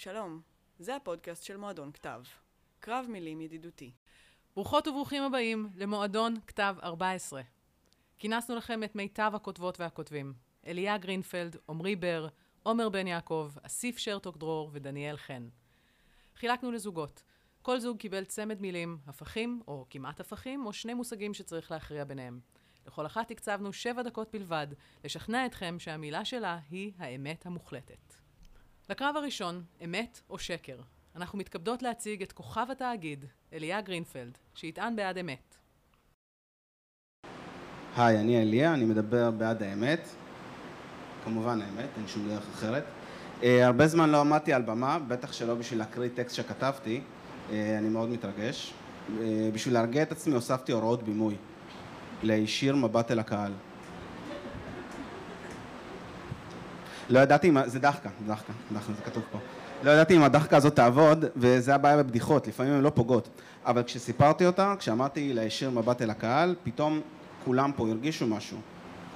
[0.00, 0.40] שלום,
[0.78, 2.20] זה הפודקאסט של מועדון כתב.
[2.80, 3.92] קרב מילים ידידותי.
[4.54, 7.42] ברוכות וברוכים הבאים למועדון כתב 14.
[8.18, 10.34] כינסנו לכם את מיטב הכותבות והכותבים.
[10.66, 12.28] אליה גרינפלד, עמרי בר,
[12.62, 15.48] עומר בן יעקב, אסיף שרתוק דרור ודניאל חן.
[16.36, 17.22] חילקנו לזוגות.
[17.62, 22.40] כל זוג קיבל צמד מילים, הפכים, או כמעט הפכים, או שני מושגים שצריך להכריע ביניהם.
[22.86, 24.66] לכל אחת הקצבנו שבע דקות בלבד,
[25.04, 28.27] לשכנע אתכם שהמילה שלה היא האמת המוחלטת.
[28.90, 30.76] לקרב הראשון, אמת או שקר.
[31.16, 35.56] אנחנו מתכבדות להציג את כוכב התאגיד, אליה גרינפלד, שיטען בעד אמת.
[37.96, 40.08] היי, אני אליה, אני מדבר בעד האמת.
[41.24, 42.84] כמובן האמת, אין שום דרך אחרת.
[43.40, 47.88] Uh, הרבה זמן לא עמדתי על במה, בטח שלא בשביל להקריא טקסט שכתבתי, uh, אני
[47.88, 48.72] מאוד מתרגש.
[49.08, 49.20] Uh,
[49.52, 51.36] בשביל להרגיע את עצמי הוספתי הוראות בימוי.
[52.22, 53.52] להישיר מבט אל הקהל.
[57.08, 57.58] לא ידעתי אם...
[57.66, 59.38] זה דחקה, דחקה, דחקה, זה כתוב פה.
[59.82, 63.28] לא ידעתי אם הדחקה הזאת תעבוד, וזה הבעיה בבדיחות, לפעמים הן לא פוגעות.
[63.66, 67.00] אבל כשסיפרתי אותה, כשאמרתי להישיר מבט אל הקהל, פתאום
[67.44, 68.58] כולם פה הרגישו משהו.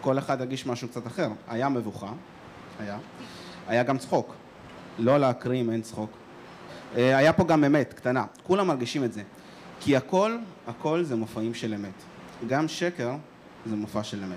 [0.01, 1.29] כל אחד הרגיש משהו קצת אחר.
[1.49, 2.13] היה מבוכה,
[2.81, 2.99] היה.
[3.69, 4.35] היה גם צחוק.
[4.99, 6.11] לא להקריא אם אין צחוק.
[6.97, 8.25] אה, היה פה גם אמת, קטנה.
[8.43, 9.23] כולם מרגישים את זה.
[9.81, 12.03] כי הכל, הכל זה מופעים של אמת.
[12.47, 13.11] גם שקר
[13.67, 14.37] זה מופע של אמת.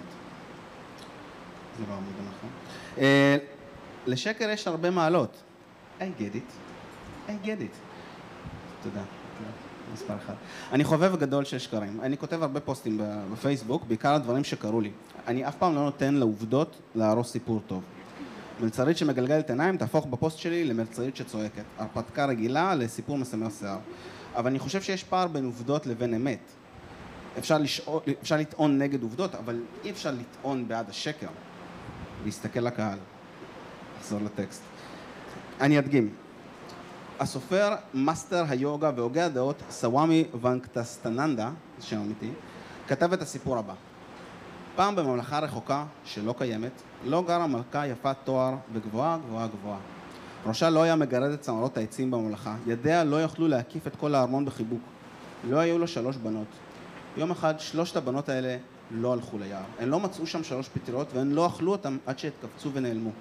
[1.80, 2.50] זה לא עמוד הנכון.
[4.06, 5.44] לשקר יש הרבה מעלות.
[6.00, 6.52] I get it.
[7.28, 7.76] I get it.
[8.84, 9.02] תודה.
[9.94, 10.34] מספר אחד.
[10.72, 12.02] אני חובב גדול של שקרים.
[12.02, 13.02] אני כותב הרבה פוסטים
[13.34, 14.92] בפייסבוק, בעיקר על דברים שקרו לי.
[15.28, 17.84] אני אף פעם לא נותן לעובדות להרוס סיפור טוב.
[18.60, 21.64] מלצרית שמגלגלת עיניים תהפוך בפוסט שלי למלצרית שצועקת.
[21.78, 23.78] הרפתקה רגילה לסיפור מסמר שיער.
[24.36, 26.40] אבל אני חושב שיש פער בין עובדות לבין אמת.
[27.38, 31.28] אפשר, לשאול, אפשר לטעון נגד עובדות, אבל אי אפשר לטעון בעד השקר.
[32.26, 32.98] להסתכל לקהל.
[34.06, 34.62] לחזור לטקסט.
[35.62, 36.10] אני אדגים.
[37.20, 41.50] הסופר, מאסטר היוגה והוגה הדעות, סוואמי ונקטסטננדה,
[41.80, 42.30] שם אמיתי,
[42.88, 43.74] כתב את הסיפור הבא.
[44.76, 46.72] פעם בממלכה רחוקה, שלא קיימת,
[47.06, 49.80] לא גרה מלכה יפת תואר וגבוהה גבוהה גבוהה.
[50.46, 54.46] ראשה לא היה מגרד את צמרות העצים בממלכה, ידיה לא יכלו להקיף את כל הארמון
[54.46, 54.82] בחיבוק.
[55.50, 56.48] לא היו לו שלוש בנות.
[57.18, 58.58] יום אחד שלושת הבנות האלה
[58.92, 59.64] לא הלכו ליער.
[59.80, 63.12] הן לא מצאו שם שלוש פטריות והן לא אכלו אותן עד שהתכווצו ונעלמו.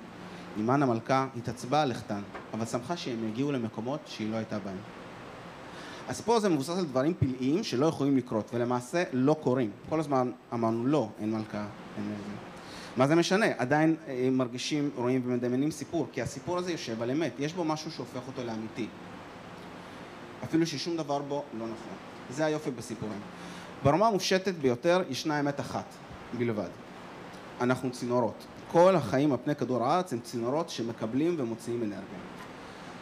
[0.56, 2.20] אימן המלכה התעצבה על לכתן,
[2.54, 4.76] אבל שמחה שהם יגיעו למקומות שהיא לא הייתה בהם.
[6.08, 9.70] הסיפור הזה מבוסס על דברים פלאיים שלא יכולים לקרות, ולמעשה לא קורים.
[9.88, 11.66] כל הזמן אמרנו לא, אין מלכה,
[11.96, 12.54] אין איזה.
[12.96, 13.46] מה זה משנה?
[13.58, 17.90] עדיין אה, מרגישים, רואים ומדמיינים סיפור, כי הסיפור הזה יושב על אמת, יש בו משהו
[17.90, 18.86] שהופך אותו לאמיתי.
[20.44, 21.92] אפילו ששום דבר בו לא נכון.
[22.30, 23.18] זה היופי בסיפורים.
[23.82, 25.84] ברמה המופשטת ביותר ישנה אמת אחת
[26.38, 26.68] בלבד.
[27.60, 28.44] אנחנו צינורות.
[28.74, 32.18] כל החיים על פני כדור הארץ הם צינורות שמקבלים ומוציאים אנרגיה.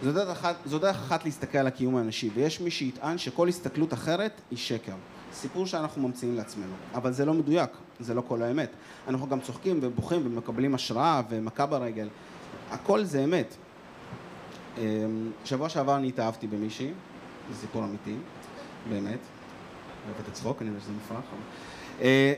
[0.03, 3.93] זו דרך אחת, זו דרך אחת להסתכל על הקיום האנושי, ויש מי שיטען שכל הסתכלות
[3.93, 4.95] אחרת היא שקר.
[5.33, 6.73] סיפור שאנחנו ממציאים לעצמנו.
[6.95, 8.71] אבל זה לא מדויק, זה לא כל האמת.
[9.09, 12.09] אנחנו גם צוחקים ובוכים ומקבלים השראה ומכה ברגל.
[12.71, 13.55] הכל זה אמת.
[14.79, 14.83] אמ,
[15.45, 16.91] שבוע שעבר אני התאהבתי במישהי,
[17.53, 18.17] זה סיפור אמיתי,
[18.89, 19.19] באמת.
[20.09, 21.19] אוהבת את צחוק, אני יודע שזה מופרך.
[21.19, 21.39] אה,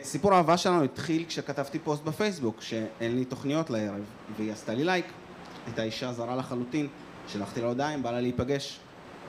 [0.03, 4.05] סיפור האהבה שלנו התחיל כשכתבתי פוסט בפייסבוק, שאין לי תוכניות לערב,
[4.37, 5.07] והיא עשתה לי לייק.
[5.67, 6.89] הייתה אישה זרה לחלוטין,
[7.29, 8.79] שלחתי לה הודעה אם בא לה להיפגש,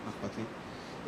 [0.06, 0.44] מה אכפת לי?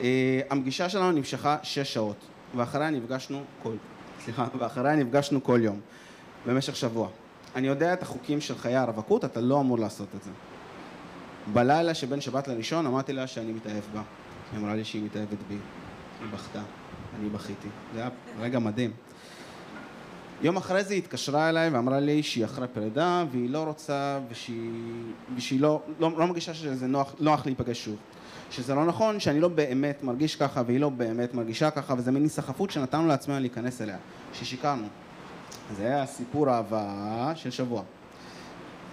[0.03, 2.17] אה, הפגישה שלנו נמשכה שש שעות,
[2.55, 3.73] ואחריה נפגשנו כל,
[4.19, 5.79] סליחה, ואחריה נפגשנו כל יום,
[6.45, 7.09] במשך שבוע.
[7.55, 10.31] אני יודע את החוקים של חיי הרווקות, אתה לא אמור לעשות את זה.
[11.53, 14.01] בלילה שבין שבת לראשון אמרתי לה שאני מתאהב בה.
[14.51, 15.57] היא אמרה לי שהיא מתאהבת בי.
[16.19, 16.61] היא בכתה,
[17.19, 17.67] אני בכיתי.
[17.93, 18.91] זה היה רגע מדהים.
[20.41, 24.71] יום אחרי זה היא התקשרה אליי ואמרה לי שהיא אחרי פרידה והיא לא רוצה ושהיא,
[25.35, 27.95] ושהיא לא, לא, לא מרגישה שזה נוח, נוח להיפגש שוב.
[28.51, 32.23] שזה לא נכון, שאני לא באמת מרגיש ככה והיא לא באמת מרגישה ככה וזה מין
[32.23, 33.97] היסחפות שנתנו לעצמנו להיכנס אליה,
[34.33, 34.87] ששיקרנו.
[35.77, 37.83] זה היה סיפור אהבה של שבוע.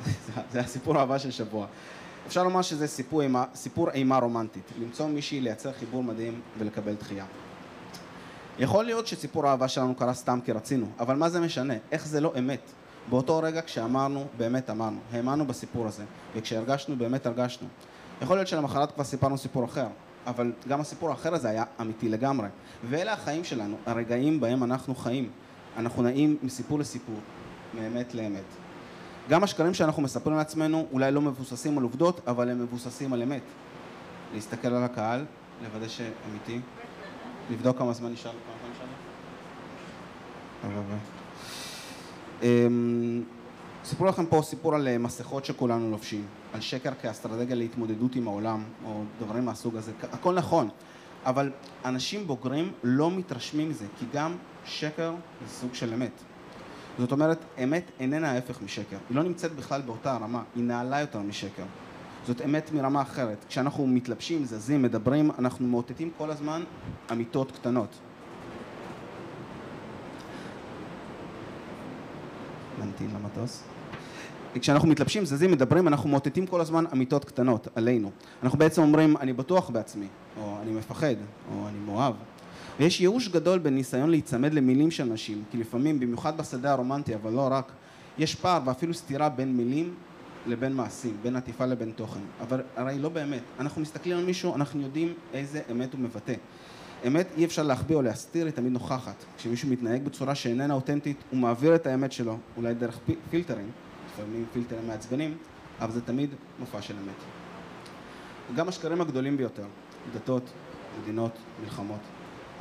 [0.53, 1.67] זה היה סיפור אהבה של שבוע.
[2.27, 7.25] אפשר לומר שזה סיפור אימה, סיפור אימה רומנטית, למצוא מישהי, לייצר חיבור מדהים ולקבל דחייה.
[8.59, 11.75] יכול להיות שסיפור האהבה שלנו קרה סתם כי רצינו, אבל מה זה משנה?
[11.93, 12.61] איך זה לא אמת?
[13.11, 16.05] באותו רגע כשאמרנו, באמת אמרנו, האמנו בסיפור הזה,
[16.37, 17.69] וכשהרגשנו, באמת הרגשנו.
[18.23, 19.87] יכול להיות שלמחרת כבר סיפרנו סיפור אחר,
[20.27, 22.49] אבל גם הסיפור האחר הזה היה אמיתי לגמרי.
[22.91, 25.31] ואלה החיים שלנו, הרגעים בהם אנחנו חיים.
[25.77, 27.17] אנחנו נעים מסיפור לסיפור,
[27.75, 28.45] מאמת לאמת.
[29.29, 33.43] גם השקרים שאנחנו מספרים לעצמנו אולי לא מבוססים על עובדות, אבל הם מבוססים על אמת.
[34.35, 35.25] להסתכל על הקהל,
[35.63, 36.61] לוודא שאמיתי,
[37.51, 38.87] לבדוק כמה זמן נשאר, נשאר?
[42.43, 43.23] אמ,
[43.85, 48.63] סיפרו לכם פה סיפור על אה, מסכות שכולנו לובשים, על שקר כאסטרטגיה להתמודדות עם העולם,
[48.85, 50.69] או דברים מהסוג הזה, הכל נכון,
[51.25, 51.51] אבל
[51.85, 55.15] אנשים בוגרים לא מתרשמים מזה, כי גם שקר
[55.47, 56.13] זה סוג של אמת.
[56.99, 61.19] זאת אומרת, אמת איננה ההפך משקר, היא לא נמצאת בכלל באותה הרמה, היא נעלה יותר
[61.19, 61.63] משקר.
[62.27, 63.45] זאת אמת מרמה אחרת.
[63.49, 66.63] כשאנחנו מתלבשים, זזים, מדברים, אנחנו מאותתים כל הזמן
[67.13, 67.99] אמיתות קטנות.
[72.85, 73.65] נמתין למטוס.
[74.61, 78.11] כשאנחנו מתלבשים, זזים, מדברים, אנחנו מאותתים כל הזמן אמיתות קטנות עלינו.
[78.43, 80.07] אנחנו בעצם אומרים, אני בטוח בעצמי,
[80.41, 81.15] או אני מפחד,
[81.53, 82.15] או אני מאוהב.
[82.81, 87.49] ויש ייאוש גדול בניסיון להיצמד למילים של נשים, כי לפעמים, במיוחד בשדה הרומנטי, אבל לא
[87.51, 87.73] רק,
[88.19, 89.95] יש פער ואפילו סתירה בין מילים
[90.47, 92.21] לבין מעשים, בין עטיפה לבין תוכן.
[92.41, 93.43] אבל הרי לא באמת.
[93.61, 96.35] אנחנו מסתכלים על מישהו, אנחנו יודעים איזה אמת הוא מבטא.
[97.07, 99.25] אמת אי אפשר להחביא או להסתיר, היא תמיד נוכחת.
[99.37, 102.99] כשמישהו מתנהג בצורה שאיננה אותנטית, הוא מעביר את האמת שלו, אולי דרך
[103.31, 103.71] פילטרים,
[104.13, 105.37] לפעמים פילטרים מעצבנים,
[105.81, 107.15] אבל זה תמיד מופע של אמת.
[108.57, 109.65] גם השקרים הגדולים ביותר,
[110.15, 110.51] דתות,
[111.03, 111.33] מדינות,
[111.63, 112.01] מלחמות,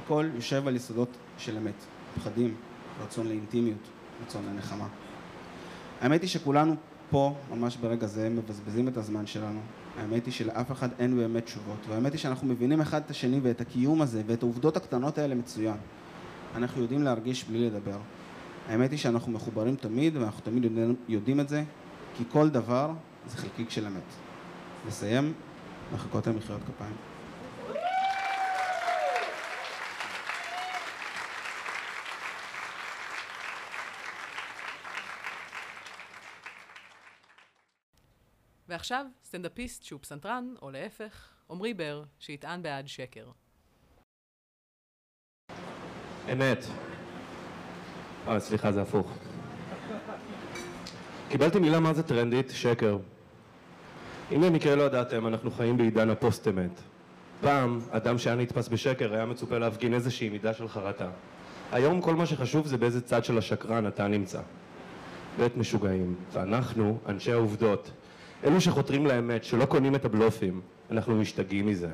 [0.04, 1.74] הכל יושב על יסודות של אמת,
[2.16, 2.56] פחדים,
[3.04, 3.88] רצון לאינטימיות,
[4.26, 4.88] רצון לנחמה.
[6.02, 6.76] האמת היא שכולנו
[7.14, 9.60] פה, ממש ברגע זה, מבזבזים את הזמן שלנו.
[10.00, 13.62] האמת היא שלאף אחד אין באמת תשובות, והאמת היא שאנחנו מבינים אחד את השני ואת
[13.62, 15.76] הקיום הזה ואת העובדות הקטנות האלה מצוין.
[16.56, 17.98] אנחנו יודעים להרגיש בלי לדבר.
[18.70, 20.72] האמת היא שאנחנו מחוברים תמיד, ואנחנו תמיד
[21.08, 21.64] יודעים את זה,
[22.18, 22.92] כי כל דבר
[23.28, 24.10] זה חלקיק של אמת.
[24.88, 25.34] נסיים,
[25.94, 27.13] לחכות למחיאות כפיים.
[38.84, 43.28] ועכשיו, סטנדאפיסט שהוא פסנתרן, או להפך, עמרי בר, שיטען בעד שקר.
[46.32, 46.66] אמת.
[48.28, 49.18] אה, סליחה, זה הפוך.
[51.30, 52.98] קיבלתי מילה מה זה טרנדית, שקר.
[54.32, 56.82] אם במקרה לא ידעתם, אנחנו חיים בעידן הפוסט-אמת.
[57.42, 61.10] פעם, אדם שהיה נתפס בשקר היה מצופה להפגין איזושהי מידה של חרטה.
[61.72, 64.42] היום כל מה שחשוב זה באיזה צד של השקרן אתה נמצא.
[65.38, 66.16] בית משוגעים.
[66.32, 67.92] ואנחנו, אנשי העובדות,
[68.44, 70.62] אלו שחותרים לאמת, שלא קונים את הבלופים,
[70.92, 71.90] אנחנו משתגעים מזה.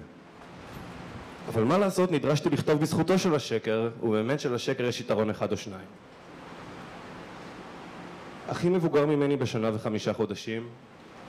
[1.48, 5.88] אבל מה לעשות, נדרשתי לכתוב בזכותו של השקר, ובאמת שלשקר יש יתרון אחד או שניים.
[8.48, 10.68] הכי מבוגר ממני בשנה וחמישה חודשים,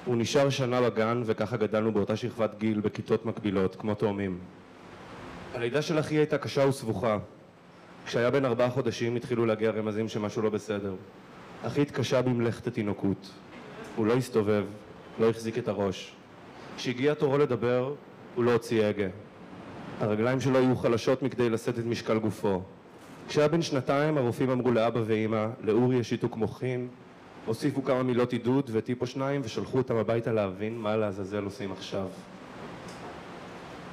[0.05, 4.39] הוא נשאר שנה בגן וככה גדלנו באותה שכבת גיל בכיתות מקבילות, כמו תאומים.
[5.55, 7.19] הלידה של אחי הייתה קשה וסבוכה.
[8.07, 10.95] כשהיה בן ארבעה חודשים התחילו להגיע רמזים שמשהו לא בסדר.
[11.63, 13.31] אחי התקשה במלאכת התינוקות.
[13.97, 14.65] הוא לא הסתובב,
[15.21, 16.13] לא החזיק את הראש.
[16.77, 17.95] כשהגיע תורו לדבר,
[18.35, 19.09] הוא לא הוציא הגה.
[20.01, 22.63] הרגליים שלו היו חלשות מכדי לשאת את משקל גופו.
[23.29, 26.89] כשהיה בן שנתיים, הרופאים אמרו לאבא ואימא, לאורי יש שיתוק מוחין,
[27.47, 32.07] הוסיפו כמה מילות עידוד וטיפו שניים ושלחו אותם הביתה להבין מה לעזאזל עושים עכשיו.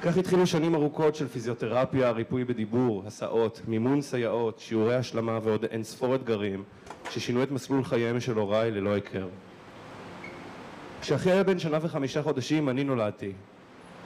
[0.02, 5.84] כך התחילו שנים ארוכות של פיזיותרפיה, ריפוי בדיבור, הסעות, מימון סייעות, שיעורי השלמה ועוד אין
[5.84, 6.64] ספור אתגרים
[7.10, 9.28] ששינו את מסלול חייהם של הוריי ללא היכר.
[11.00, 13.32] כשאחי היה בן שנה וחמישה חודשים אני נולדתי.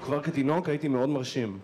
[0.05, 1.59] כבר כתינוק הייתי מאוד מרשים.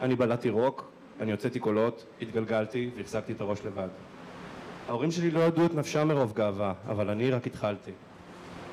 [0.00, 0.90] אני בלעתי רוק,
[1.20, 3.88] אני הוצאתי קולות, התגלגלתי והחזקתי את הראש לבד.
[4.88, 7.90] ההורים שלי לא ידעו את נפשם מרוב גאווה, אבל אני רק התחלתי.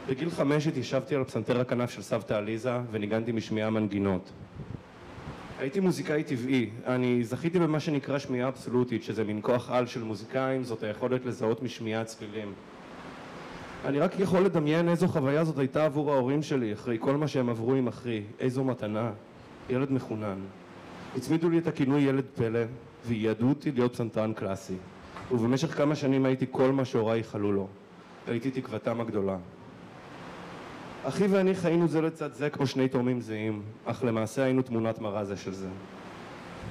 [0.08, 4.32] בגיל חמש התיישבתי על פסנתר הכנף של סבתא עליזה וניגנתי משמיעה מנגינות.
[5.60, 10.64] הייתי מוזיקאי טבעי, אני זכיתי במה שנקרא שמיעה אבסולוטית, שזה מין כוח על של מוזיקאים,
[10.64, 12.54] זאת היכולת לזהות משמיעה צלילים.
[13.86, 17.50] אני רק יכול לדמיין איזו חוויה זאת הייתה עבור ההורים שלי אחרי כל מה שהם
[17.50, 19.12] עברו עם אחי, איזו מתנה,
[19.70, 20.38] ילד מחונן.
[21.16, 22.60] הצמידו לי את הכינוי ילד פלא
[23.08, 24.76] וייעדו אותי להיות פסנתרן קלאסי
[25.32, 27.68] ובמשך כמה שנים הייתי כל מה שהוריי ייחלו לו.
[28.28, 29.38] הייתי תקוותם הגדולה.
[31.04, 35.26] אחי ואני חיינו זה לצד זה כמו שני תאומים זהים, אך למעשה היינו תמונת מראה
[35.26, 35.68] זה של זה.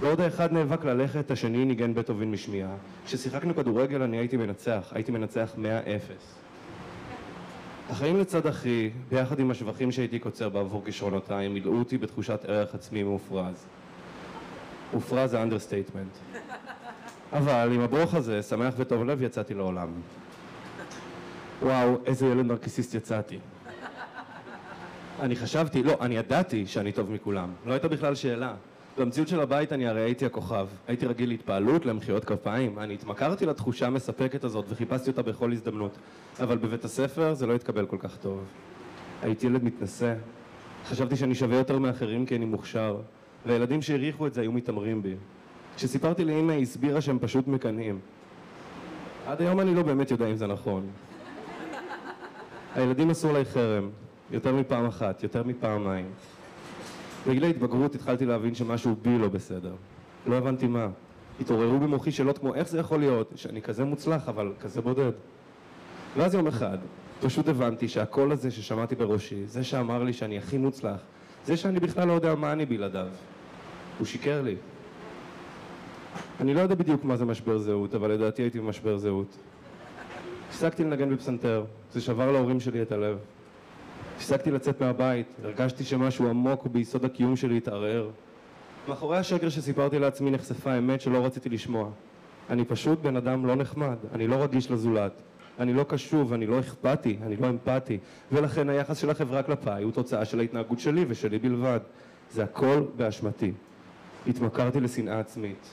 [0.01, 2.75] בעוד האחד נאבק ללכת, השני ניגן בטהובן משמיעה.
[3.07, 6.42] כששיחקנו כדורגל אני הייתי מנצח, הייתי מנצח מאה אפס.
[7.91, 13.03] החיים לצד אחי, ביחד עם השבחים שהייתי קוצר בעבור כישרונותיי, מילאו אותי בתחושת ערך עצמי
[13.03, 13.67] מופרז.
[14.93, 16.13] מופרז זה understatement.
[17.33, 19.89] אבל עם הברוך הזה, שמח וטוב לב, יצאתי לעולם.
[21.63, 23.39] וואו, איזה ילד נרקיסיסט יצאתי.
[25.21, 27.51] אני חשבתי, לא, אני ידעתי שאני טוב מכולם.
[27.67, 28.55] לא הייתה בכלל שאלה.
[28.99, 30.67] במציאות של הבית אני הרי הייתי הכוכב.
[30.89, 32.79] הייתי רגיל להתפעלות, למחיאות כפיים.
[32.79, 35.99] אני התמכרתי לתחושה המספקת הזאת וחיפשתי אותה בכל הזדמנות.
[36.41, 38.45] אבל בבית הספר זה לא התקבל כל כך טוב.
[39.23, 40.15] הייתי ילד מתנשא.
[40.89, 43.01] חשבתי שאני שווה יותר מאחרים כי אני מוכשר.
[43.47, 45.15] והילדים שהעריכו את זה היו מתעמרים בי.
[45.77, 47.99] כשסיפרתי לאמא היא הסבירה שהם פשוט מקנאים.
[49.27, 50.87] עד היום אני לא באמת יודע אם זה נכון.
[52.75, 53.91] הילדים עשו עליי חרם,
[54.31, 56.07] יותר מפעם אחת, יותר מפעמיים.
[57.27, 59.75] בגיל ההתבגרות התחלתי להבין שמשהו בי לא בסדר.
[60.27, 60.89] לא הבנתי מה.
[61.41, 65.13] התעוררו במוחי שאלות כמו איך זה יכול להיות שאני כזה מוצלח אבל כזה בודד.
[66.17, 66.79] ואז יום אחד
[67.23, 71.01] פשוט הבנתי שהקול הזה ששמעתי בראשי, זה שאמר לי שאני הכי מוצלח,
[71.45, 73.07] זה שאני בכלל לא יודע מה אני בלעדיו,
[73.99, 74.57] הוא שיקר לי.
[76.41, 79.37] אני לא יודע בדיוק מה זה משבר זהות, אבל לדעתי הייתי במשבר זהות.
[80.49, 83.19] הפסקתי לנגן בפסנתר, זה שבר להורים שלי את הלב.
[84.23, 88.11] הפסקתי לצאת מהבית, הרגשתי שמשהו עמוק ביסוד הקיום שלי התערער.
[88.89, 91.91] מאחורי השקר שסיפרתי לעצמי נחשפה אמת שלא רציתי לשמוע.
[92.51, 95.13] אני פשוט בן אדם לא נחמד, אני לא רגיש לזולת.
[95.59, 97.99] אני לא קשוב, אני לא אכפתי, אני לא אמפתי,
[98.33, 101.81] ולכן היחס של החברה כלפיי הוא תוצאה של ההתנהגות שלי ושלי בלבד.
[102.31, 103.53] זה הכל באשמתי.
[104.27, 105.69] התמכרתי לשנאה עצמית.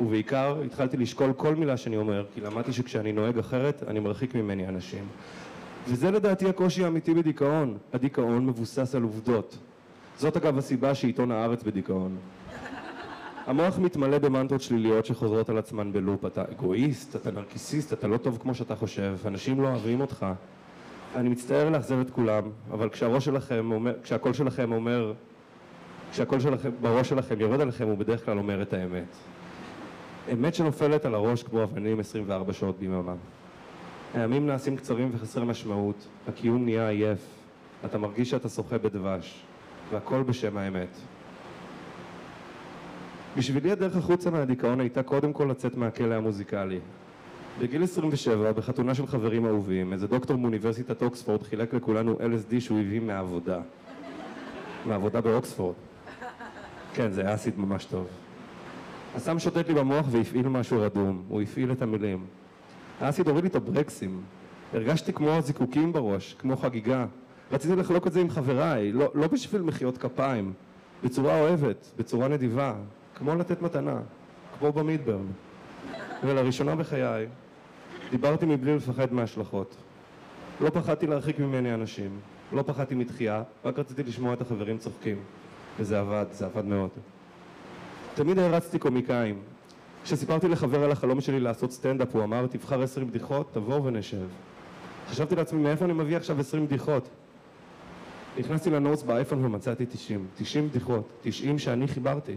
[0.00, 4.68] ובעיקר התחלתי לשקול כל מילה שאני אומר, כי למדתי שכשאני נוהג אחרת, אני מרחיק ממני
[4.68, 5.04] אנשים.
[5.90, 7.78] וזה לדעתי הקושי האמיתי בדיכאון.
[7.92, 9.58] הדיכאון מבוסס על עובדות.
[10.18, 12.16] זאת אגב הסיבה שעיתון הארץ בדיכאון.
[13.46, 16.24] המוח מתמלא במנטרות שליליות שחוזרות על עצמן בלופ.
[16.24, 20.26] אתה אגואיסט, אתה נרקיסיסט, אתה לא טוב כמו שאתה חושב, אנשים לא אוהבים אותך.
[21.16, 25.12] אני מצטער לאכזב את כולם, אבל כשהראש שלכם אומר, כשהקול שלכם אומר,
[26.12, 29.16] כשהקול שלכם, בראש שלכם יורד עליכם, הוא בדרך כלל אומר את האמת.
[30.32, 33.14] אמת שנופלת על הראש כמו אבנים 24 שעות ביממה.
[34.14, 37.18] הימים נעשים קצרים וחסרי משמעות, הקיום נהיה עייף,
[37.84, 39.44] אתה מרגיש שאתה שוחה בדבש,
[39.90, 40.88] והכל בשם האמת.
[43.36, 46.78] בשבילי הדרך החוצה מהדיכאון הייתה קודם כל לצאת מהכלא המוזיקלי.
[47.60, 53.00] בגיל 27, בחתונה של חברים אהובים, איזה דוקטור מאוניברסיטת אוקספורד חילק לכולנו LSD שהוא הביא
[53.00, 53.60] מהעבודה.
[54.86, 55.74] מהעבודה באוקספורד.
[56.94, 58.06] כן, זה אסיד ממש טוב.
[59.16, 62.26] הסם שוטט לי במוח והפעיל משהו רדום, הוא הפעיל את המילים.
[63.00, 64.22] האסיד הוריד לי את הברקסים.
[64.74, 67.06] הרגשתי כמו זיקוקים בראש, כמו חגיגה.
[67.52, 70.52] רציתי לחלוק את זה עם חבריי, לא, לא בשביל מחיאות כפיים,
[71.04, 72.74] בצורה אוהבת, בצורה נדיבה,
[73.14, 74.00] כמו לתת מתנה,
[74.58, 75.26] כמו במידברן.
[76.24, 77.26] ולראשונה בחיי,
[78.10, 79.76] דיברתי מבלי לפחד מההשלכות.
[80.60, 82.10] לא פחדתי להרחיק ממני אנשים,
[82.52, 85.16] לא פחדתי מתחייה, רק רציתי לשמוע את החברים צוחקים.
[85.78, 86.90] וזה עבד, זה עבד מאוד.
[88.14, 89.38] תמיד הערצתי קומיקאים.
[90.08, 94.26] כשסיפרתי לחבר על החלום שלי לעשות סטנדאפ, הוא אמר, תבחר עשרים בדיחות, תבוא ונשב.
[95.10, 97.08] חשבתי לעצמי, מאיפה אני מביא עכשיו עשרים בדיחות?
[98.38, 100.26] נכנסתי לנוטס באייפון ומצאתי תשעים.
[100.38, 101.08] תשעים בדיחות.
[101.22, 102.36] תשעים שאני חיברתי.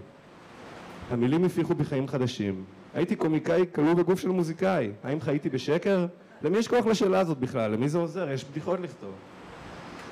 [1.09, 2.63] המילים הפיחו בי חיים חדשים.
[2.93, 4.91] הייתי קומיקאי כלוא בגוף של מוזיקאי.
[5.03, 6.05] האם חייתי בשקר?
[6.41, 7.71] למי יש כוח לשאלה הזאת בכלל?
[7.71, 8.31] למי זה עוזר?
[8.31, 9.11] יש בדיחות לכתוב.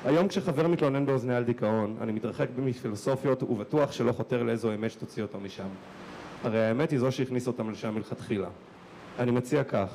[0.05, 5.23] היום כשחבר מתלונן באוזני על דיכאון, אני מתרחק מפילוסופיות ובטוח שלא חותר לאיזו אמת שתוציא
[5.23, 5.67] אותו משם.
[6.43, 8.48] הרי האמת היא זו שהכניס אותם לשם מלכתחילה.
[9.19, 9.89] אני מציע כך,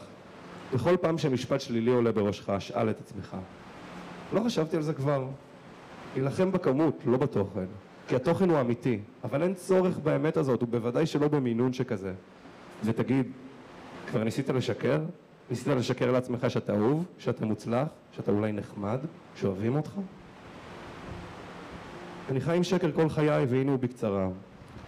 [0.75, 3.37] בכל פעם שמשפט שלילי עולה בראשך, שאל את עצמך.
[4.33, 5.27] לא חשבתי על זה כבר.
[6.15, 7.67] להילחם בכמות, לא בתוכן.
[8.09, 12.13] כי התוכן הוא אמיתי, אבל אין צורך באמת הזאת, ובוודאי שלא במינון שכזה.
[12.85, 13.27] ותגיד,
[14.11, 15.01] כבר ניסית לשקר?
[15.51, 18.99] ניסית לשקר לעצמך שאתה אהוב, שאתה מוצלח, שאתה אולי נחמד,
[19.37, 19.93] שאוהבים אותך?
[22.31, 24.29] אני חי עם שקר כל חיי, והנה הוא בקצרה.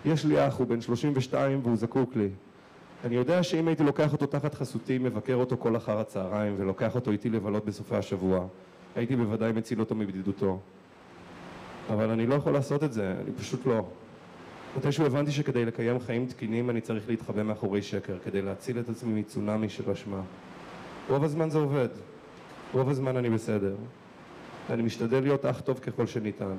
[0.06, 2.28] יש לי אח, הוא בן 32 והוא זקוק לי.
[3.04, 7.10] אני יודע שאם הייתי לוקח אותו תחת חסותי, מבקר אותו כל אחר הצהריים ולוקח אותו
[7.10, 8.46] איתי לבלות בסופי השבוע,
[8.96, 10.58] הייתי בוודאי מציל אותו מבדידותו.
[11.92, 13.86] אבל אני לא יכול לעשות את זה, אני פשוט לא.
[14.76, 19.20] מתישהו הבנתי שכדי לקיים חיים תקינים אני צריך להתחבא מאחורי שקר, כדי להציל את עצמי
[19.20, 20.20] מצונאמי של אשמה.
[21.08, 21.88] רוב הזמן זה עובד,
[22.74, 23.74] רוב הזמן אני בסדר.
[24.70, 26.56] אני משתדל להיות אח טוב ככל שניתן.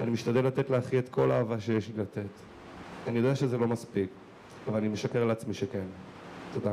[0.00, 2.51] אני משתדל לתת לאחי את כל האהבה שיש לי לתת.
[3.06, 4.10] אני יודע שזה לא מספיק,
[4.68, 5.86] אבל אני משקר לעצמי שכן.
[6.52, 6.72] תודה.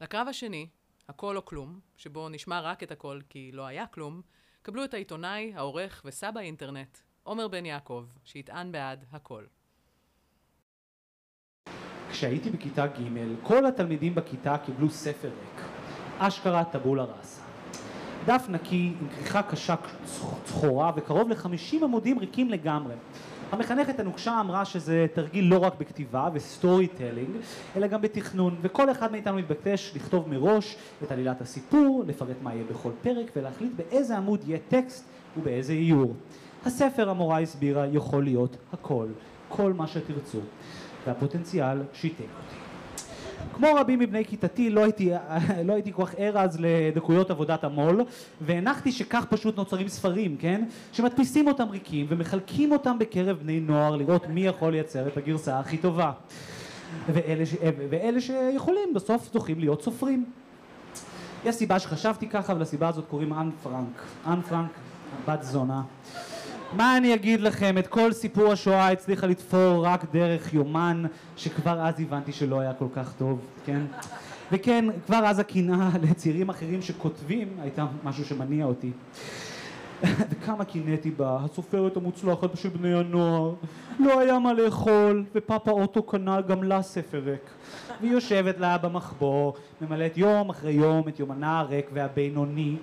[0.00, 0.68] לקרב השני,
[1.08, 4.22] הכל או כלום, שבו נשמע רק את הכל כי לא היה כלום,
[4.62, 9.44] קבלו את העיתונאי, העורך וסבא האינטרנט, עומר בן יעקב, שיטען בעד הכל.
[12.10, 12.92] כשהייתי בכיתה ג',
[13.42, 15.64] כל התלמידים בכיתה קיבלו ספר ריק.
[16.18, 17.49] אשכרה טבולה ראסה.
[18.26, 19.74] דף נקי עם כריכה קשה
[20.44, 22.94] צחורה וקרוב ל-50 עמודים ריקים לגמרי.
[23.52, 27.36] המחנכת הנוקשה אמרה שזה תרגיל לא רק בכתיבה ו storytelling,
[27.76, 32.64] אלא גם בתכנון, וכל אחד מאיתנו מתבקש לכתוב מראש את עלילת הסיפור, לפרט מה יהיה
[32.70, 35.04] בכל פרק ולהחליט באיזה עמוד יהיה טקסט
[35.36, 36.14] ובאיזה איור.
[36.66, 39.06] הספר, המורה הסבירה, יכול להיות הכל,
[39.48, 40.40] כל מה שתרצו,
[41.06, 42.59] והפוטנציאל שיתק אותי.
[43.52, 45.10] כמו רבים מבני כיתתי לא הייתי,
[45.68, 48.04] לא הייתי כל כך ער אז לדקויות עבודת המו"ל
[48.40, 50.64] והנחתי שכך פשוט נוצרים ספרים, כן?
[50.92, 55.76] שמדפיסים אותם ריקים ומחלקים אותם בקרב בני נוער לראות מי יכול לייצר את הגרסה הכי
[55.76, 56.12] טובה.
[57.08, 57.54] ואלה, ש...
[57.90, 60.24] ואלה שיכולים בסוף זוכים להיות סופרים.
[61.44, 64.02] יש סיבה שחשבתי ככה, ולסיבה הזאת קוראים אנ פרנק.
[64.26, 64.70] אנ פרנק,
[65.28, 65.82] בת זונה.
[66.72, 71.02] מה אני אגיד לכם, את כל סיפור השואה הצליחה לתפור רק דרך יומן,
[71.36, 73.80] שכבר אז הבנתי שלא היה כל כך טוב, כן?
[74.52, 78.90] וכן, כבר אז הקנאה לצעירים אחרים שכותבים הייתה משהו שמניע אותי.
[80.30, 83.54] וכמה קינאתי בה, הסופרת המוצלחת של בני הנוער,
[83.98, 87.50] לא היה מה לאכול, ופאפה אוטו קנה גם לה ספר ריק.
[88.00, 92.76] והיא יושבת לה במחבוא, ממלאת יום אחרי יום את יומנה הריק והבינוני,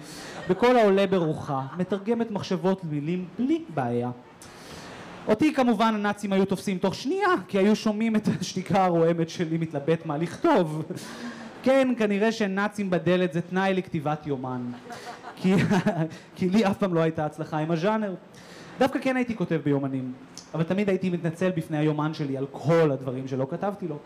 [0.49, 4.11] בכל העולה ברוחה, מתרגמת מחשבות למילים בלי בעיה.
[5.27, 10.05] אותי כמובן הנאצים היו תופסים תוך שנייה, כי היו שומעים את השתיקה הרועמת שלי מתלבט
[10.05, 10.83] מה לכתוב.
[11.63, 14.61] כן, כנראה שנאצים בדלת זה תנאי לכתיבת יומן.
[15.41, 15.53] כי,
[16.35, 18.15] כי לי אף פעם לא הייתה הצלחה עם הז'אנר.
[18.79, 20.13] דווקא כן הייתי כותב ביומנים,
[20.53, 23.97] אבל תמיד הייתי מתנצל בפני היומן שלי על כל הדברים שלא כתבתי לו.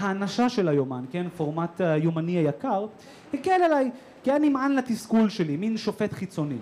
[0.00, 2.86] האנשה של היומן, כן, פורמט היומני היקר,
[3.34, 3.90] הקל עליי,
[4.24, 6.58] כי היה נמען לתסכול שלי, מין שופט חיצוני.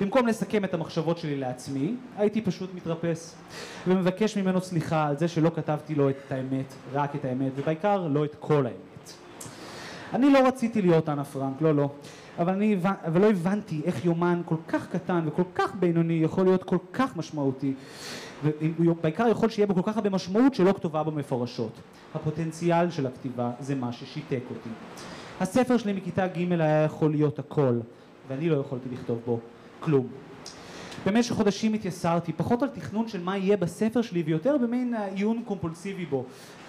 [0.00, 3.34] במקום לסכם את המחשבות שלי לעצמי, הייתי פשוט מתרפס
[3.86, 8.24] ומבקש ממנו סליחה על זה שלא כתבתי לו את האמת, רק את האמת, ובעיקר לא
[8.24, 9.12] את כל האמת.
[10.12, 11.90] אני לא רציתי להיות אנה פרנק, לא, לא.
[12.38, 12.76] אבל, אני,
[13.06, 17.16] אבל לא הבנתי איך יומן כל כך קטן וכל כך בינוני יכול להיות כל כך
[17.16, 17.74] משמעותי
[18.62, 21.72] ובעיקר יכול שיהיה בו כל כך הרבה משמעות שלא כתובה בו מפורשות.
[22.14, 24.68] הפוטנציאל של הכתיבה זה מה ששיתק אותי.
[25.40, 27.78] הספר שלי מכיתה ג' היה יכול להיות הכל
[28.28, 29.40] ואני לא יכולתי לכתוב בו
[29.80, 30.06] כלום.
[31.06, 36.04] במשך חודשים התייסרתי, פחות על תכנון של מה יהיה בספר שלי ויותר במין עיון קומפולסיבי
[36.04, 36.24] בו.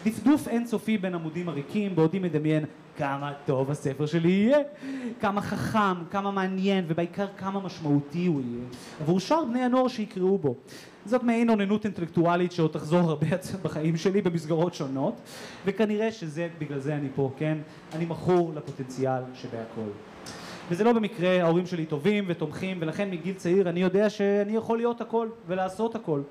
[0.05, 2.65] דפדוף אינסופי בין עמודים עריקים בעודי מדמיין
[2.97, 4.57] כמה טוב הספר שלי יהיה,
[5.19, 8.65] כמה חכם, כמה מעניין ובעיקר כמה משמעותי הוא יהיה
[9.01, 10.55] עבור שאר בני הנוער שיקראו בו.
[11.05, 13.27] זאת מעין אוננות אינטלקטואלית שעוד תחזור הרבה
[13.63, 15.13] בחיים שלי במסגרות שונות
[15.65, 17.57] וכנראה שזה, בגלל זה אני פה, כן?
[17.93, 19.89] אני מכור לפוטנציאל שבהכל.
[20.69, 25.01] וזה לא במקרה, ההורים שלי טובים ותומכים ולכן מגיל צעיר אני יודע שאני יכול להיות
[25.01, 26.21] הכל ולעשות הכל.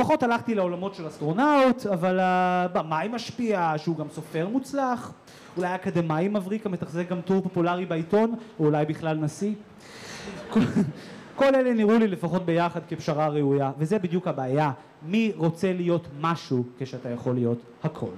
[0.00, 5.12] פחות הלכתי לעולמות של אסטרונאוט, אבל הבמאי משפיע, שהוא גם סופר מוצלח,
[5.56, 9.52] אולי אקדמאי מבריק המתחזק גם טור פופולרי בעיתון, או אולי בכלל נשיא.
[11.36, 14.72] כל אלה נראו לי לפחות ביחד כפשרה ראויה, וזה בדיוק הבעיה.
[15.02, 18.10] מי רוצה להיות משהו כשאתה יכול להיות הכל?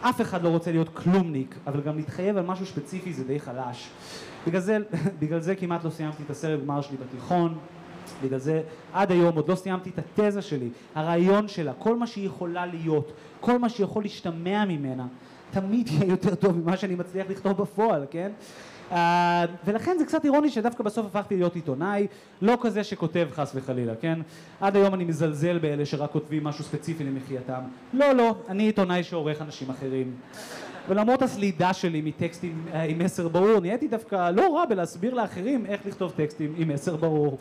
[0.00, 3.90] אף אחד לא רוצה להיות כלומניק, אבל גם להתחייב על משהו ספציפי זה די חלש.
[4.46, 4.78] בגלל זה,
[5.20, 7.58] בגלל זה כמעט לא סיימתי את הסרט גמר שלי בתיכון,
[8.22, 8.62] בגלל זה
[8.92, 13.12] עד היום עוד לא סיימתי את התזה שלי, הרעיון שלה, כל מה שהיא יכולה להיות,
[13.40, 15.06] כל מה שיכול להשתמע ממנה,
[15.50, 18.30] תמיד יהיה יותר טוב ממה שאני מצליח לכתוב בפועל, כן?
[18.90, 18.94] Uh,
[19.64, 22.06] ולכן זה קצת אירוני שדווקא בסוף הפכתי להיות עיתונאי,
[22.42, 24.18] לא כזה שכותב חס וחלילה, כן?
[24.60, 27.60] עד היום אני מזלזל באלה שרק כותבים משהו ספציפי למחייתם.
[27.92, 30.14] לא, לא, אני עיתונאי שעורך אנשים אחרים.
[30.88, 35.80] ולמרות הסלידה שלי מטקסטים uh, עם מסר ברור, נהייתי דווקא לא רע בלהסביר לאחרים איך
[35.86, 37.38] לכתוב טקסטים עם מסר ברור.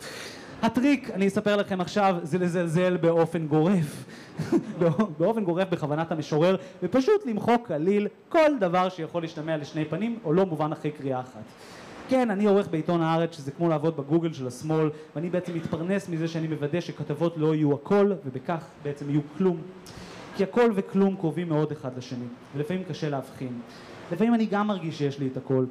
[0.64, 4.04] הטריק, אני אספר לכם עכשיו, זה לזלזל באופן גורף,
[5.20, 10.46] באופן גורף בכוונת המשורר, ופשוט למחוק כליל כל דבר שיכול להשתמע לשני פנים, או לא
[10.46, 11.44] מובן אחרי קריאה אחת.
[12.10, 16.28] כן, אני עורך בעיתון הארץ, שזה כמו לעבוד בגוגל של השמאל, ואני בעצם מתפרנס מזה
[16.28, 19.58] שאני מוודא שכתבות לא יהיו הכל, ובכך בעצם יהיו כלום.
[20.36, 23.60] כי הכל וכלום קרובים מאוד אחד לשני, ולפעמים קשה להבחין.
[24.12, 25.66] לפעמים אני גם מרגיש שיש לי את הכל,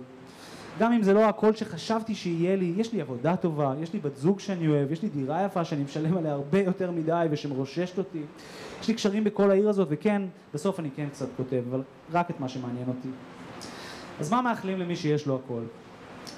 [0.79, 4.17] גם אם זה לא הכל שחשבתי שיהיה לי, יש לי עבודה טובה, יש לי בת
[4.17, 8.23] זוג שאני אוהב, יש לי דירה יפה שאני משלם עליה הרבה יותר מדי ושמרוששת אותי,
[8.81, 10.23] יש לי קשרים בכל העיר הזאת, וכן,
[10.55, 11.83] בסוף אני כן קצת כותב, אבל
[12.13, 13.09] רק את מה שמעניין אותי.
[14.21, 15.63] אז מה מאחלים למי שיש לו הכל?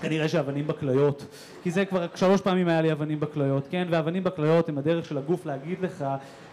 [0.00, 1.26] כנראה שאבנים בכליות,
[1.62, 3.86] כי זה כבר שלוש פעמים היה לי אבנים בכליות, כן?
[3.90, 6.04] ואבנים בכליות הם הדרך של הגוף להגיד לך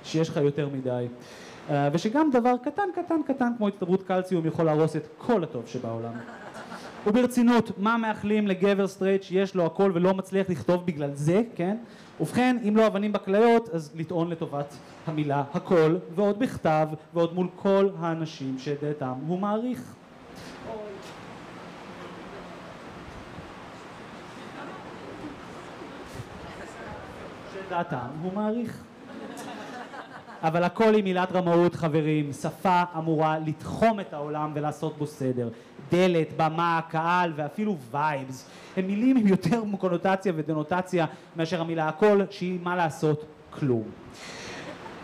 [0.03, 1.07] שיש לך יותר מדי.
[1.69, 6.11] Uh, ושגם דבר קטן קטן קטן כמו הצטברות קלציום יכול להרוס את כל הטוב שבעולם.
[7.07, 11.77] וברצינות, מה מאחלים לגבר סטרייט שיש לו הכל ולא מצליח לכתוב בגלל זה, כן?
[12.19, 17.89] ובכן, אם לא אבנים בכליות, אז לטעון לטובת המילה הכל, ועוד בכתב, ועוד מול כל
[17.99, 19.95] האנשים שדעתם הוא מעריך.
[27.53, 28.83] שדעתם הוא מעריך.
[30.43, 35.49] אבל הכל עם מילת רמאות חברים, שפה אמורה לתחום את העולם ולעשות בו סדר.
[35.91, 42.59] דלת, במה, קהל ואפילו וייבס הם מילים עם יותר קונוטציה ודנוטציה מאשר המילה הכל שהיא
[42.63, 43.83] מה לעשות כלום.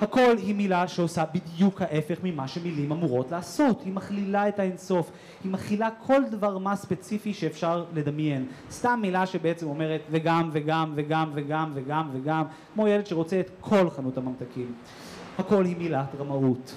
[0.02, 5.12] הכל היא מילה שעושה בדיוק ההפך ממה שמילים אמורות לעשות, היא מכלילה את האינסוף,
[5.44, 11.32] היא מכילה כל דבר מה ספציפי שאפשר לדמיין, סתם מילה שבעצם אומרת וגם וגם וגם
[11.34, 14.74] וגם וגם וגם, כמו ילד שרוצה את כל חנות הממתקים.
[15.38, 16.76] הכל היא מילת רמאות.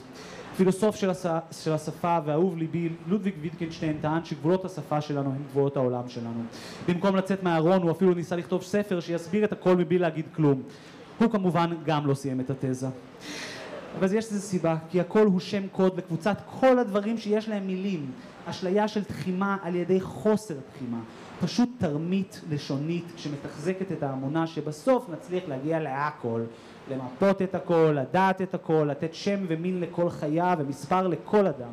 [0.60, 1.26] הפילוסוף של, הש...
[1.50, 6.42] של השפה ואהוב ליבי, לודוויג ויטקנשטיין, טען שגבולות השפה שלנו הם גבולות העולם שלנו.
[6.88, 10.62] במקום לצאת מהארון הוא אפילו ניסה לכתוב ספר שיסביר את הכל מבלי להגיד כלום.
[11.18, 12.86] הוא כמובן גם לא סיים את התזה.
[13.98, 18.10] אבל יש לזה סיבה, כי הכל הוא שם קוד לקבוצת כל הדברים שיש להם מילים.
[18.46, 21.00] אשליה של תחימה על ידי חוסר תחימה.
[21.40, 26.40] פשוט תרמית לשונית שמתחזקת את ההמונה שבסוף נצליח להגיע להכל.
[26.90, 31.72] למפות את הכל, לדעת את הכל, לתת שם ומין לכל חיה ומספר לכל אדם.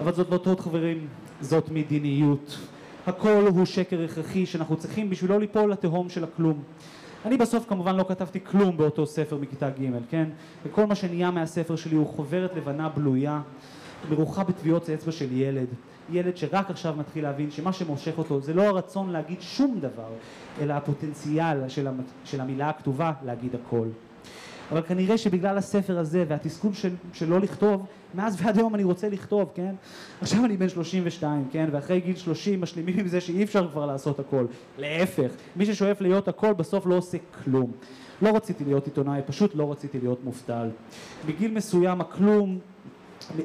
[0.00, 1.06] אבל זאת לא טעות חברים,
[1.40, 2.58] זאת מדיניות.
[3.06, 6.62] הכל הוא שקר הכרחי שאנחנו צריכים בשביל לא ליפול לתהום של הכלום.
[7.24, 10.28] אני בסוף כמובן לא כתבתי כלום באותו ספר מכיתה ג', כן?
[10.66, 13.40] וכל מה שנהיה מהספר שלי הוא חוברת לבנה בלויה,
[14.10, 15.66] מרוחה בטביעות אצבע של ילד.
[16.10, 20.08] ילד שרק עכשיו מתחיל להבין שמה שמושך אותו זה לא הרצון להגיד שום דבר,
[20.60, 22.00] אלא הפוטנציאל של, המ...
[22.24, 23.86] של המילה הכתובה להגיד הכל.
[24.72, 29.08] אבל כנראה שבגלל הספר הזה והתסכול של, של לא לכתוב, מאז ועד היום אני רוצה
[29.08, 29.74] לכתוב, כן?
[30.20, 31.68] עכשיו אני בן 32, כן?
[31.72, 34.46] ואחרי גיל 30 משלימים עם זה שאי אפשר כבר לעשות הכל.
[34.78, 37.72] להפך, מי ששואף להיות הכל בסוף לא עושה כלום.
[38.22, 40.68] לא רציתי להיות עיתונאי, פשוט לא רציתי להיות מובטל.
[41.26, 42.58] בגיל מסוים הכלום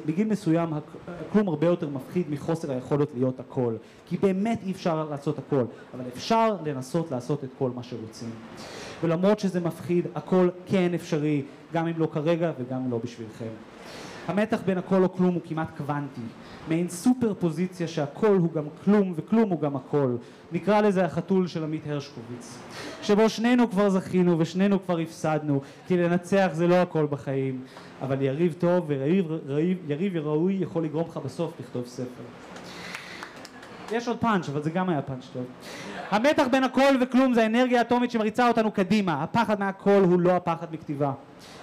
[0.06, 3.74] בגיל מסוים הכלום הרבה יותר מפחיד מחוסר היכולת להיות הכל.
[4.06, 8.30] כי באמת אי אפשר לעשות הכל אבל אפשר לנסות לעשות את כל מה שרוצים.
[9.02, 13.50] ולמרות שזה מפחיד הכל כן אפשרי גם אם לא כרגע וגם אם לא בשבילכם.
[14.26, 16.20] המתח בין הכל או כלום הוא כמעט קוונטי
[16.68, 20.16] מעין סופר פוזיציה שהכל הוא גם כלום וכלום הוא גם הכל.
[20.52, 22.58] נקרא לזה החתול של עמית הרשקוביץ.
[23.02, 27.60] שבו שנינו כבר זכינו ושנינו כבר הפסדנו כי לנצח זה לא הכל בחיים.
[28.02, 29.26] אבל יריב טוב ויריב
[29.88, 32.22] יריב ראוי יכול לגרום לך בסוף לכתוב ספר
[33.92, 35.44] יש עוד פאנץ' אבל זה גם היה פאנץ' טוב.
[36.10, 39.22] המתח בין הכל וכלום זה האנרגיה האטומית שמריצה אותנו קדימה.
[39.22, 41.12] הפחד מהכל הוא לא הפחד מכתיבה.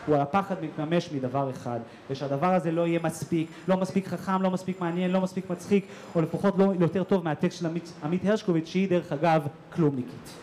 [0.05, 3.47] הוא הפחד מתממש מדבר אחד ושהדבר הזה לא יהיה מספיק.
[3.67, 7.59] לא מספיק חכם לא מספיק מעניין לא מספיק מצחיק או לפחות לא יותר טוב מהטקסט
[7.59, 10.33] של עמית, עמית הרשקוביץ שהיא דרך אגב כלומניקית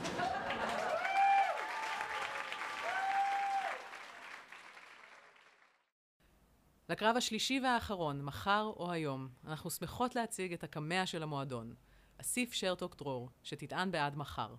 [6.90, 11.74] לקרב השלישי והאחרון, מחר או היום, אנחנו שמחות להציג את הקמע של המועדון,
[12.20, 14.54] אסיף שרתוק דרור, שתטען בעד מחר.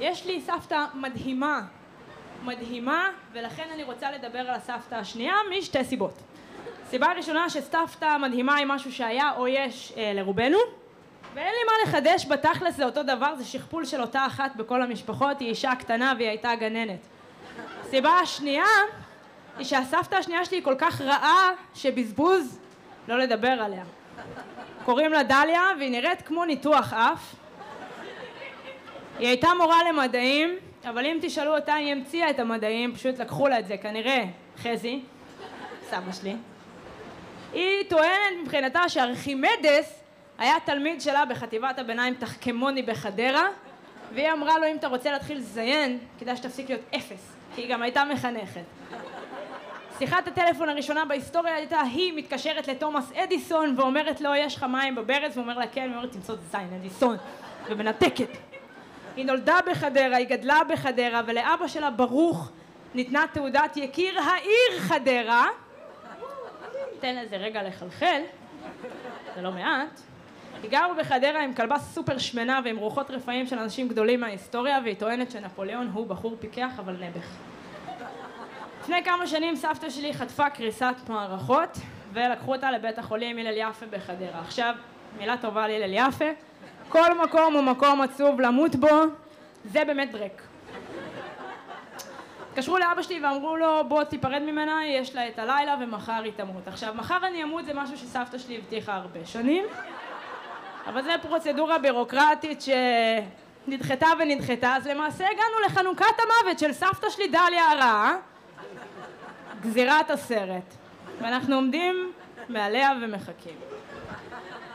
[0.00, 1.68] יש לי סבתא מדהימה,
[2.42, 6.22] מדהימה, ולכן אני רוצה לדבר על הסבתא השנייה משתי סיבות.
[6.86, 10.58] סיבה ראשונה שסבתא מדהימה היא משהו שהיה או יש אה, לרובנו,
[11.34, 15.40] ואין לי מה לחדש בתכלס זה אותו דבר, זה שכפול של אותה אחת בכל המשפחות,
[15.40, 17.06] היא אישה קטנה והיא הייתה גננת.
[17.92, 18.64] הסיבה השנייה
[19.58, 22.58] היא שהסבתא השנייה שלי היא כל כך רעה שבזבוז
[23.08, 23.84] לא לדבר עליה.
[24.84, 27.34] קוראים לה דליה והיא נראית כמו ניתוח אף.
[29.18, 33.58] היא הייתה מורה למדעים, אבל אם תשאלו אותה היא המציאה את המדעים, פשוט לקחו לה
[33.58, 34.24] את זה, כנראה
[34.58, 35.02] חזי,
[35.90, 36.34] סבא שלי.
[37.52, 40.02] היא טוענת מבחינתה שארכימדס
[40.38, 43.46] היה תלמיד שלה בחטיבת הביניים תחכמוני בחדרה,
[44.14, 47.82] והיא אמרה לו אם אתה רוצה להתחיל לזיין, כדאי שתפסיק להיות אפס, כי היא גם
[47.82, 48.60] הייתה מחנכת.
[50.02, 55.38] שיחת הטלפון הראשונה בהיסטוריה הייתה היא מתקשרת לתומאס אדיסון ואומרת לו יש לך מים בברז
[55.38, 57.16] ואומר לה כן, היא אומרת תמצוא זין אדיסון
[57.66, 58.28] ומנתקת.
[59.16, 62.50] היא נולדה בחדרה, היא גדלה בחדרה ולאבא שלה ברוך
[62.94, 65.46] ניתנה תעודת יקיר העיר חדרה.
[67.00, 68.22] תן לזה רגע לחלחל
[69.34, 70.00] זה לא מעט.
[70.62, 74.96] היא גרה בחדרה עם כלבה סופר שמנה ועם רוחות רפאים של אנשים גדולים מההיסטוריה והיא
[74.96, 77.51] טוענת שנפוליאון הוא בחור פיקח אבל נעבך
[78.82, 81.78] לפני כמה שנים סבתא שלי חטפה קריסת מערכות
[82.12, 84.40] ולקחו אותה לבית החולים הלל יפה בחדרה.
[84.40, 84.74] עכשיו,
[85.18, 86.24] מילה טובה להלל יפה,
[86.88, 88.88] כל מקום הוא מקום עצוב למות בו,
[89.64, 90.42] זה באמת דרק.
[92.48, 96.68] התקשרו לאבא שלי ואמרו לו בוא תיפרד ממנה, יש לה את הלילה ומחר היא תמות.
[96.68, 99.64] עכשיו, מחר אני אמות זה משהו שסבתא שלי הבטיחה הרבה שנים,
[100.86, 107.70] אבל זה פרוצדורה בירוקרטית שנדחתה ונדחתה, אז למעשה הגענו לחנוכת המוות של סבתא שלי דליה
[107.70, 108.16] הרעה
[109.62, 110.74] גזירת הסרט,
[111.20, 112.12] ואנחנו עומדים
[112.48, 113.54] מעליה ומחכים.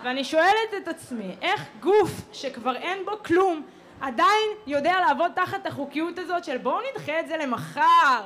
[0.03, 3.63] ואני שואלת את עצמי, איך גוף שכבר אין בו כלום
[4.01, 8.21] עדיין יודע לעבוד תחת החוקיות הזאת של בואו נדחה את זה למחר?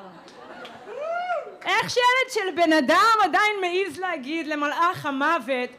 [1.66, 5.70] איך שילד של בן אדם עדיין מעז להגיד למלאך המוות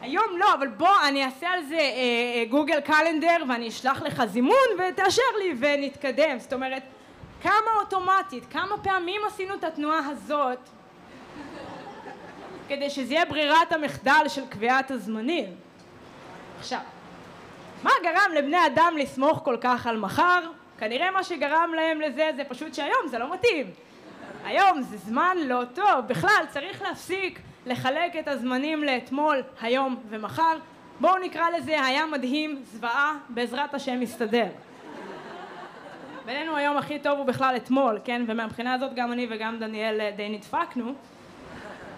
[0.00, 4.24] היום לא, אבל בוא אני אעשה על זה אה, אה, גוגל קלנדר ואני אשלח לך
[4.24, 6.38] זימון ותאשר לי ונתקדם.
[6.38, 6.82] זאת אומרת,
[7.42, 10.58] כמה אוטומטית, כמה פעמים עשינו את התנועה הזאת
[12.68, 15.54] כדי שזה יהיה ברירת המחדל של קביעת הזמנים.
[16.58, 16.80] עכשיו,
[17.82, 20.40] מה גרם לבני אדם לסמוך כל כך על מחר?
[20.78, 23.70] כנראה מה שגרם להם לזה זה פשוט שהיום זה לא מתאים.
[24.44, 30.56] היום זה זמן לא טוב, בכלל צריך להפסיק לחלק את הזמנים לאתמול, היום ומחר.
[31.00, 34.46] בואו נקרא לזה היה מדהים, זוועה, בעזרת השם יסתדר.
[36.30, 38.22] בינינו היום הכי טוב הוא בכלל אתמול, כן?
[38.26, 40.92] ומהבחינה הזאת גם אני וגם דניאל אה, די נדפקנו.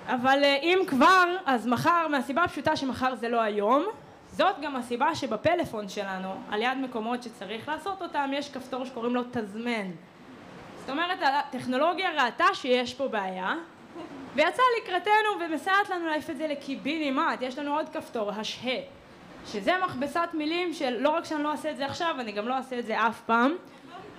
[0.07, 3.85] אבל אה, אם כבר, אז מחר, מהסיבה הפשוטה שמחר זה לא היום,
[4.31, 9.23] זאת גם הסיבה שבפלאפון שלנו, על יד מקומות שצריך לעשות אותם, יש כפתור שקוראים לו
[9.31, 9.90] תזמן.
[10.81, 13.55] זאת אומרת, הטכנולוגיה ראתה שיש פה בעיה,
[14.35, 17.42] ויצאה לקראתנו ומסייעת לנו להעיף את זה לקיבינימט.
[17.42, 18.81] יש לנו עוד כפתור, השהה,
[19.47, 22.55] שזה מכבסת מילים של לא רק שאני לא אעשה את זה עכשיו, אני גם לא
[22.55, 23.53] אעשה את זה אף פעם.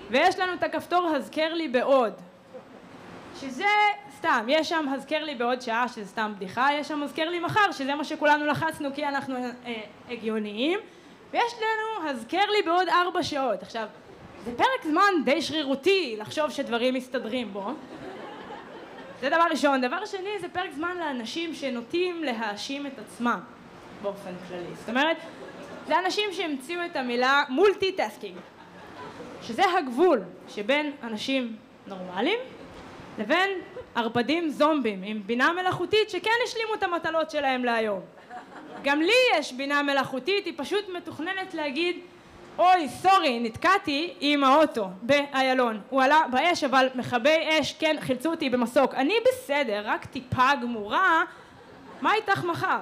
[0.09, 2.13] ויש לנו את הכפתור הזכר לי בעוד,
[3.39, 3.65] שזה
[4.17, 7.71] סתם, יש שם הזכר לי בעוד שעה שזה סתם בדיחה, יש שם הזכר לי מחר
[7.71, 10.79] שזה מה שכולנו לחצנו כי אנחנו אה, הגיוניים,
[11.31, 13.61] ויש לנו הזכר לי בעוד ארבע שעות.
[13.61, 13.87] עכשיו,
[14.45, 17.71] זה פרק זמן די שרירותי לחשוב שדברים מסתדרים בו.
[19.21, 19.81] זה דבר ראשון.
[19.81, 23.39] דבר שני, זה פרק זמן לאנשים שנוטים להאשים את עצמם
[24.01, 24.75] באופן כללי.
[24.79, 25.17] זאת אומרת,
[25.87, 28.37] זה אנשים שהמציאו את המילה multitasking.
[29.43, 31.55] שזה הגבול שבין אנשים
[31.87, 32.39] נורמליים
[33.19, 33.49] לבין
[33.95, 37.99] ערפדים זומבים עם בינה מלאכותית שכן השלימו את המטלות שלהם להיום.
[38.83, 41.99] גם לי יש בינה מלאכותית, היא פשוט מתוכננת להגיד
[42.57, 45.81] אוי, סורי, נתקעתי עם האוטו באיילון.
[45.89, 48.93] הוא עלה באש, אבל מכבי אש, כן, חילצו אותי במסוק.
[48.93, 51.23] אני בסדר, רק טיפה גמורה,
[52.01, 52.79] מה איתך מחר?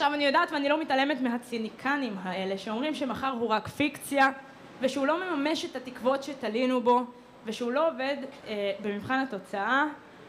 [0.00, 4.30] עכשיו אני יודעת ואני לא מתעלמת מהציניקנים האלה שאומרים שמחר הוא רק פיקציה
[4.80, 7.00] ושהוא לא מממש את התקוות שתלינו בו
[7.44, 8.16] ושהוא לא עובד
[8.48, 9.84] אה, במבחן התוצאה.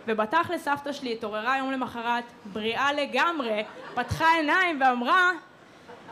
[0.07, 3.63] ובתכל'ס סבתא שלי התעוררה יום למחרת בריאה לגמרי
[3.95, 5.31] פתחה עיניים ואמרה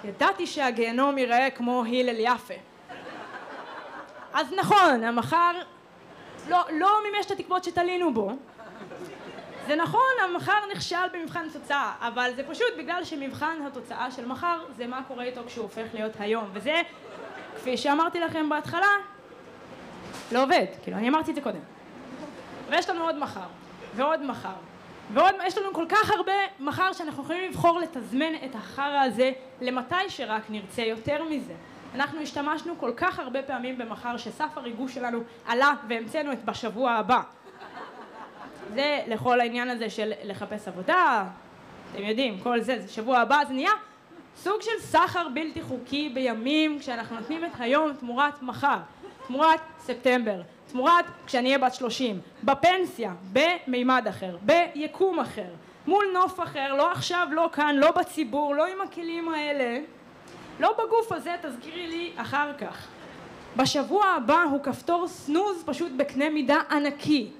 [0.03, 2.53] ידעתי שהגיהנום ייראה כמו הלל יפה
[4.33, 5.51] אז נכון המחר
[6.49, 8.31] לא, לא מימש את התקוות שתלינו בו
[9.69, 14.87] זה נכון, המחר נכשל במבחן התוצאה, אבל זה פשוט בגלל שמבחן התוצאה של מחר זה
[14.87, 16.81] מה קורה איתו כשהוא הופך להיות היום, וזה,
[17.55, 18.87] כפי שאמרתי לכם בהתחלה,
[20.31, 21.59] לא עובד, כאילו אני אמרתי את זה קודם.
[22.69, 23.47] ויש לנו עוד מחר,
[23.95, 24.55] ועוד מחר,
[25.13, 30.09] ועוד, יש לנו כל כך הרבה מחר שאנחנו יכולים לבחור לתזמן את החרא הזה למתי
[30.09, 31.53] שרק נרצה יותר מזה.
[31.95, 37.21] אנחנו השתמשנו כל כך הרבה פעמים במחר שסף הריגוש שלנו עלה והמצאנו את בשבוע הבא.
[38.73, 41.25] זה לכל העניין הזה של לחפש עבודה,
[41.91, 43.71] אתם יודעים, כל זה, זה שבוע הבא, זה נהיה
[44.37, 48.77] סוג של סחר בלתי חוקי בימים כשאנחנו נותנים את היום תמורת מחר,
[49.27, 55.49] תמורת ספטמבר, תמורת כשאני אהיה בת שלושים, בפנסיה, במימד אחר, ביקום אחר,
[55.87, 59.79] מול נוף אחר, לא עכשיו, לא כאן, לא בציבור, לא עם הכלים האלה,
[60.59, 62.87] לא בגוף הזה, תזכירי לי אחר כך.
[63.57, 67.31] בשבוע הבא הוא כפתור סנוז פשוט בקנה מידה ענקי.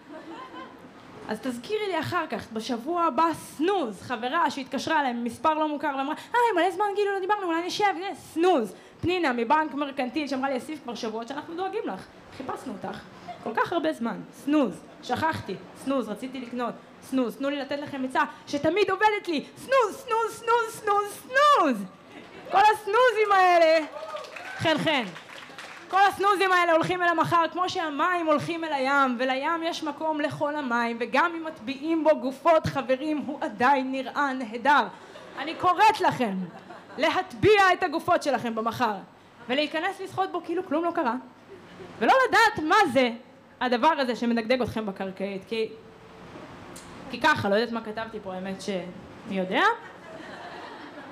[1.30, 6.16] אז תזכירי לי אחר כך, בשבוע הבא סנוז, חברה שהתקשרה אליי ממספר לא מוכר ואמרה,
[6.34, 8.74] היי, מלא זמן כאילו לא דיברנו, אולי נשב, הנה, סנוז.
[9.02, 12.06] פנינה מבנק מרקנטיל שאמרה לי, אסיף כבר שבועות שאנחנו דואגים לך,
[12.38, 13.00] חיפשנו אותך.
[13.44, 18.22] כל כך הרבה זמן, snooze, שכחתי, snooze, רציתי לקנות, snooze, תנו לי לתת לכם עצה
[18.48, 21.84] שתמיד עובדת לי, snooze, snooze, snooze, snooze, snooze!
[22.52, 23.86] כל הסנוזים האלה,
[24.58, 25.29] חן חן.
[25.90, 30.56] כל הסנוזים האלה הולכים אל המחר כמו שהמים הולכים אל הים ולים יש מקום לכל
[30.56, 34.88] המים וגם אם מטביעים בו גופות חברים הוא עדיין נראה נהדר.
[35.40, 36.34] אני קוראת לכם
[36.98, 38.96] להטביע את הגופות שלכם במחר
[39.50, 41.16] ולהיכנס לשחות בו כאילו כלום לא קרה.
[42.00, 43.10] ולא לדעת מה זה
[43.62, 45.70] הדבר הזה שמדגדג אתכם בקרקעית כי
[47.12, 49.64] כי ככה לא יודעת מה כתבתי פה האמת שמי יודע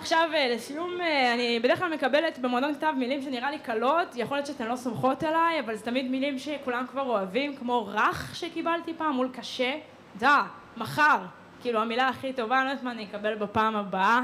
[0.07, 4.37] עכשיו אה, לסיום, אה, אני בדרך כלל מקבלת במועדון כתב מילים שנראה לי קלות, יכול
[4.37, 8.93] להיות שאתן לא סומכות עליי, אבל זה תמיד מילים שכולם כבר אוהבים, כמו רך שקיבלתי
[8.93, 9.73] פעם מול קשה,
[10.15, 10.43] דה,
[10.77, 11.17] מחר,
[11.61, 14.21] כאילו המילה הכי טובה, אני לא יודעת מה אני אקבל בפעם הבאה,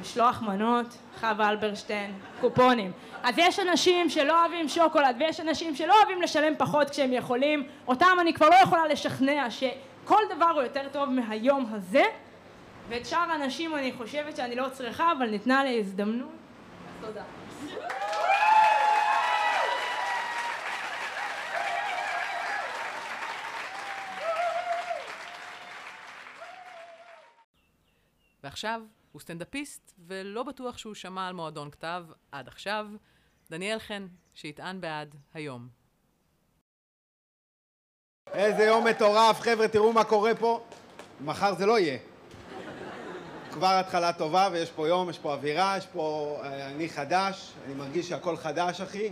[0.00, 2.92] משלוח מנות, חווה אלברשטיין, קופונים.
[3.22, 8.16] אז יש אנשים שלא אוהבים שוקולד ויש אנשים שלא אוהבים לשלם פחות כשהם יכולים, אותם
[8.20, 12.04] אני כבר לא יכולה לשכנע שכל דבר הוא יותר טוב מהיום הזה
[12.88, 16.30] ואת שאר האנשים אני חושבת שאני לא צריכה, אבל ניתנה לי הזדמנות.
[17.00, 17.24] תודה.
[28.44, 32.86] ועכשיו הוא סטנדאפיסט, ולא בטוח שהוא שמע על מועדון כתב עד עכשיו.
[33.50, 35.68] דניאל חן, שיטען בעד היום.
[38.32, 40.66] איזה יום מטורף, חבר'ה, תראו מה קורה פה.
[41.20, 41.98] מחר זה לא יהיה.
[43.56, 46.36] כבר התחלה טובה ויש פה יום, יש פה אווירה, יש פה...
[46.44, 49.10] אה, אני חדש, אני מרגיש שהכל חדש, אחי.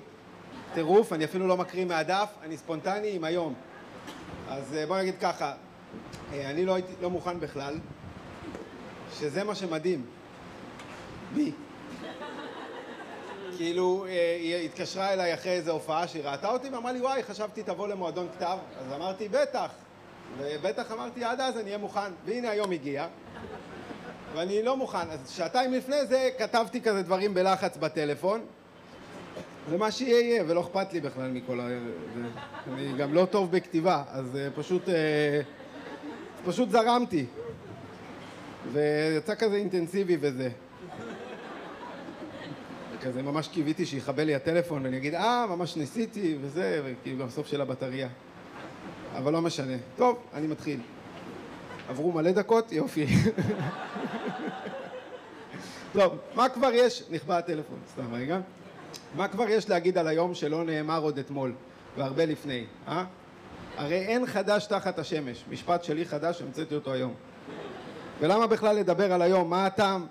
[0.75, 3.55] טירוף, אני אפילו לא מקריא מהדף, אני ספונטני עם היום.
[4.49, 5.53] אז אה, בוא נגיד ככה,
[6.33, 7.79] אה, אני לא הייתי, לא מוכן בכלל,
[9.19, 10.07] שזה מה שמדהים.
[11.35, 11.53] בי.
[13.57, 14.05] כאילו,
[14.41, 18.29] היא התקשרה אליי אחרי איזו הופעה שהיא ראתה אותי ואמרה לי, וואי, חשבתי תבוא למועדון
[18.37, 18.59] כתב.
[18.81, 19.69] אז אמרתי, בטח.
[20.39, 22.13] ובטח אמרתי, עד אז אני אהיה מוכן.
[22.25, 23.07] והנה היום הגיע.
[24.35, 25.11] ואני לא מוכן.
[25.11, 28.41] אז שעתיים לפני זה כתבתי כזה דברים בלחץ בטלפון.
[29.71, 31.69] ומה שיהיה יהיה, ולא אכפת לי בכלל מכל ה...
[32.15, 32.29] זה-
[32.75, 34.89] אני גם לא טוב בכתיבה, אז אה, פשוט...
[34.89, 35.41] אה,
[36.45, 37.27] פשוט זרמתי.
[38.73, 40.49] ויצא כזה אינטנסיבי וזה.
[43.03, 47.47] כזה ממש קיוויתי שיכבה לי הטלפון ואני אגיד, אה, ממש ניסיתי וזה, וכאילו גם סוף
[47.47, 48.09] של הבטריה.
[49.17, 49.77] אבל לא משנה.
[49.97, 50.81] טוב, אני מתחיל.
[51.89, 53.07] עברו מלא דקות, יופי.
[55.93, 57.03] טוב, מה כבר יש?
[57.11, 58.39] נכבה הטלפון, סתם רגע.
[59.17, 61.53] מה כבר יש להגיד על היום שלא נאמר עוד אתמול,
[61.97, 63.05] והרבה לפני, אה?
[63.77, 65.45] הרי אין חדש תחת השמש.
[65.51, 67.15] משפט שלי חדש, המצאתי אותו היום.
[68.21, 69.51] ולמה בכלל לדבר על היום?
[69.51, 70.07] מה הטעם?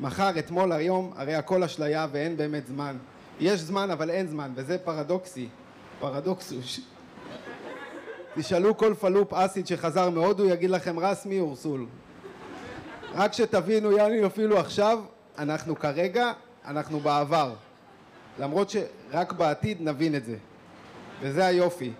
[0.00, 2.96] מחר, אתמול, היום, הרי הכל אשליה ואין באמת זמן.
[3.40, 5.48] יש זמן אבל אין זמן, וזה פרדוקסי.
[6.00, 6.80] פרדוקסוש.
[8.34, 11.86] תשאלו כל פלופ אסיד שחזר מהודו, יגיד לכם רסמי אורסול.
[13.14, 14.98] רק שתבינו, יאני, אפילו עכשיו,
[15.38, 16.32] אנחנו כרגע,
[16.66, 17.52] אנחנו בעבר.
[18.38, 20.36] למרות שרק בעתיד נבין את זה.
[21.20, 21.92] וזה היופי.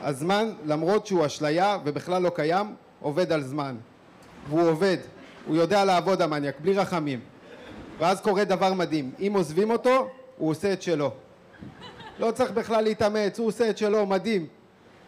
[0.00, 3.76] הזמן, למרות שהוא אשליה ובכלל לא קיים, עובד על זמן.
[4.48, 4.96] והוא עובד.
[5.46, 7.20] הוא יודע לעבוד המניאק, בלי רחמים.
[7.98, 9.10] ואז קורה דבר מדהים.
[9.18, 11.10] אם עוזבים אותו, הוא עושה את שלו.
[12.18, 14.46] לא צריך בכלל להתאמץ, הוא עושה את שלו, מדהים.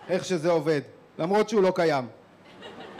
[0.09, 0.81] איך שזה עובד.
[1.19, 2.07] למרות שהוא לא קיים.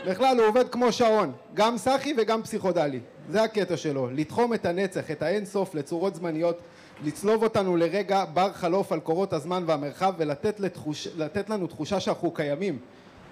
[0.07, 2.99] בכלל הוא עובד כמו שעון, גם סאחי וגם פסיכודלי.
[3.29, 6.59] זה הקטע שלו, לתחום את הנצח, את האין סוף לצורות זמניות,
[7.03, 11.07] לצלוב אותנו לרגע בר חלוף על קורות הזמן והמרחב ולתת לתחוש,
[11.49, 12.79] לנו תחושה שאנחנו קיימים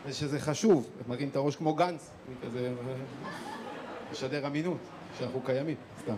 [0.08, 0.89] ושזה חשוב.
[1.08, 2.10] מרים את הראש כמו גנץ,
[2.43, 2.71] כזה
[4.12, 4.77] משדר אמינות,
[5.19, 5.75] שאנחנו קיימים.
[6.01, 6.15] סתם.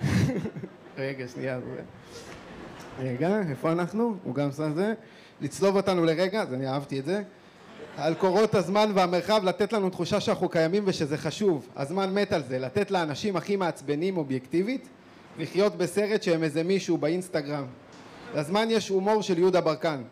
[0.98, 1.58] רגע, שנייה.
[2.98, 4.14] רגע, איפה אנחנו?
[4.24, 4.94] הוא גם עשה זה.
[5.40, 7.22] לצלוב אותנו לרגע, אז אני אהבתי את זה.
[8.00, 11.68] על קורות הזמן והמרחב לתת לנו תחושה שאנחנו קיימים ושזה חשוב.
[11.76, 14.88] הזמן מת על זה, לתת לאנשים הכי מעצבנים אובייקטיבית
[15.38, 17.64] לחיות בסרט שהם איזה מישהו באינסטגרם.
[18.34, 20.02] לזמן יש הומור של יהודה ברקן.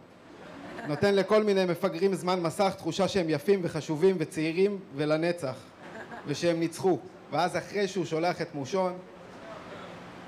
[0.89, 5.57] נותן לכל מיני מפגרים זמן מסך תחושה שהם יפים וחשובים וצעירים ולנצח
[6.27, 6.99] ושהם ניצחו.
[7.33, 8.93] ואז אחרי שהוא שולח את מושון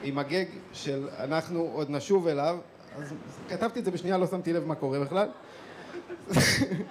[0.03, 2.59] עם הגג של אנחנו עוד נשוב אליו,
[2.99, 3.15] אז
[3.49, 5.29] כתבתי את זה בשנייה, לא שמתי לב מה קורה בכלל.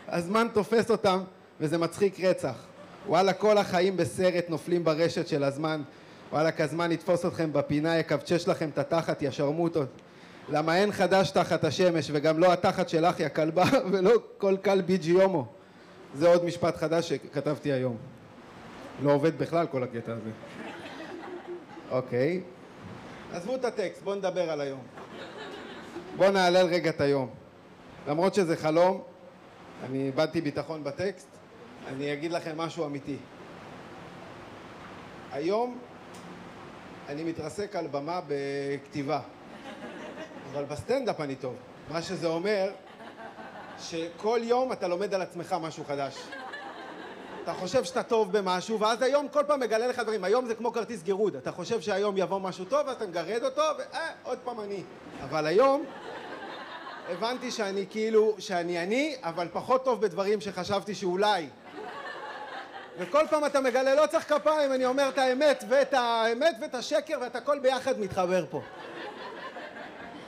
[0.08, 1.20] הזמן תופס אותם
[1.60, 2.56] וזה מצחיק רצח.
[3.08, 5.82] וואלה, כל החיים בסרט נופלים ברשת של הזמן.
[6.32, 9.88] וואלה, הזמן יתפוס אתכם בפינה, יקבצ'ש לכם את התחת, יא שרמוטות.
[10.50, 15.12] למה אין חדש תחת השמש, וגם לא התחת שלך, יא כלבה, ולא כל קל ביג'י
[15.12, 15.46] הומו.
[16.16, 17.98] זה עוד משפט חדש שכתבתי היום.
[19.04, 20.30] לא עובד בכלל כל הקטע הזה.
[21.92, 22.42] אוקיי.
[23.34, 24.80] עזבו את הטקסט, בואו נדבר על היום.
[26.18, 27.30] בואו נהלל רגע את היום.
[28.08, 29.02] למרות שזה חלום,
[29.86, 31.28] אני איבדתי ביטחון בטקסט,
[31.88, 33.18] אני אגיד לכם משהו אמיתי.
[35.32, 35.78] היום
[37.10, 39.20] אני מתרסק על במה בכתיבה,
[40.54, 41.56] אבל בסטנדאפ אני טוב.
[41.92, 42.72] מה שזה אומר,
[43.80, 46.18] שכל יום אתה לומד על עצמך משהו חדש.
[47.44, 50.24] אתה חושב שאתה טוב במשהו, ואז היום כל פעם מגלה לך דברים.
[50.24, 51.36] היום זה כמו כרטיס גירוד.
[51.36, 54.84] אתה חושב שהיום יבוא משהו טוב, אז אתה מגרד אותו, ואה, עוד פעם אני.
[55.24, 55.86] אבל היום
[57.10, 61.48] הבנתי שאני כאילו, שאני אני, אבל פחות טוב בדברים שחשבתי שאולי.
[63.00, 67.18] וכל פעם אתה מגלה, לא צריך כפיים, אני אומר את האמת ואת האמת ואת השקר,
[67.22, 68.62] ואת הכל ביחד מתחבר פה.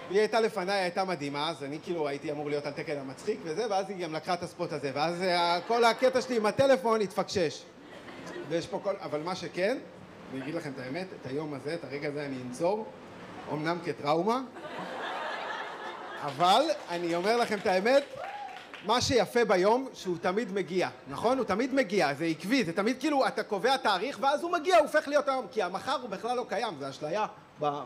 [0.10, 3.65] היא הייתה לפניי, הייתה מדהימה, אז אני כאילו הייתי אמור להיות על תקן המצחיק וזה,
[3.70, 7.63] ואז היא גם לקחה את הספוט הזה, ואז אה, כל הקטע שלי עם הטלפון התפקשש.
[8.50, 8.94] ויש פה כל...
[9.02, 9.78] אבל מה שכן,
[10.34, 12.86] אני אגיד לכם את האמת, את היום הזה, את הרגע הזה אני אנצור,
[13.54, 14.41] אמנם כטראומה,
[16.21, 18.03] אבל אני אומר לכם את האמת,
[18.86, 21.38] מה שיפה ביום, שהוא תמיד מגיע, נכון?
[21.38, 24.86] הוא תמיד מגיע, זה עקבי, זה תמיד כאילו, אתה קובע תאריך ואז הוא מגיע, הוא
[24.86, 27.26] הופך להיות היום, כי המחר הוא בכלל לא קיים, זה אשליה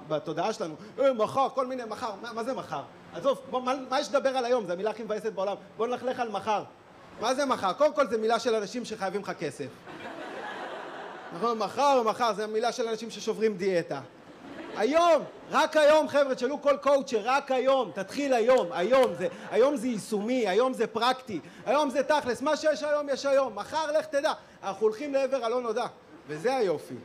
[0.07, 0.75] בתודעה שלנו.
[0.99, 2.81] אה, מחר, כל מיני מחר, מה, מה זה מחר?
[3.13, 4.65] עזוב, בוא, מה, מה יש לדבר על היום?
[4.65, 5.55] זו המילה הכי מבאסת בעולם.
[5.77, 6.63] בוא נלכלך על מחר.
[7.21, 7.73] מה זה מחר?
[7.73, 9.67] קודם כל זה מילה של אנשים שחייבים לך כסף.
[11.36, 14.01] נכון, מחר, מחר, זה מילה של אנשים ששוברים דיאטה.
[14.78, 19.88] היום, רק היום חבר'ה, תשאלו כל קואוצ'ר, רק היום, תתחיל היום, היום זה, היום זה
[19.88, 24.34] יישומי, היום זה פרקטי, היום זה תכלס, מה שיש היום יש היום, מחר לך תדע,
[24.63, 25.86] אנחנו הולכים לעבר הלא נודע,
[26.28, 26.95] וזה היופי.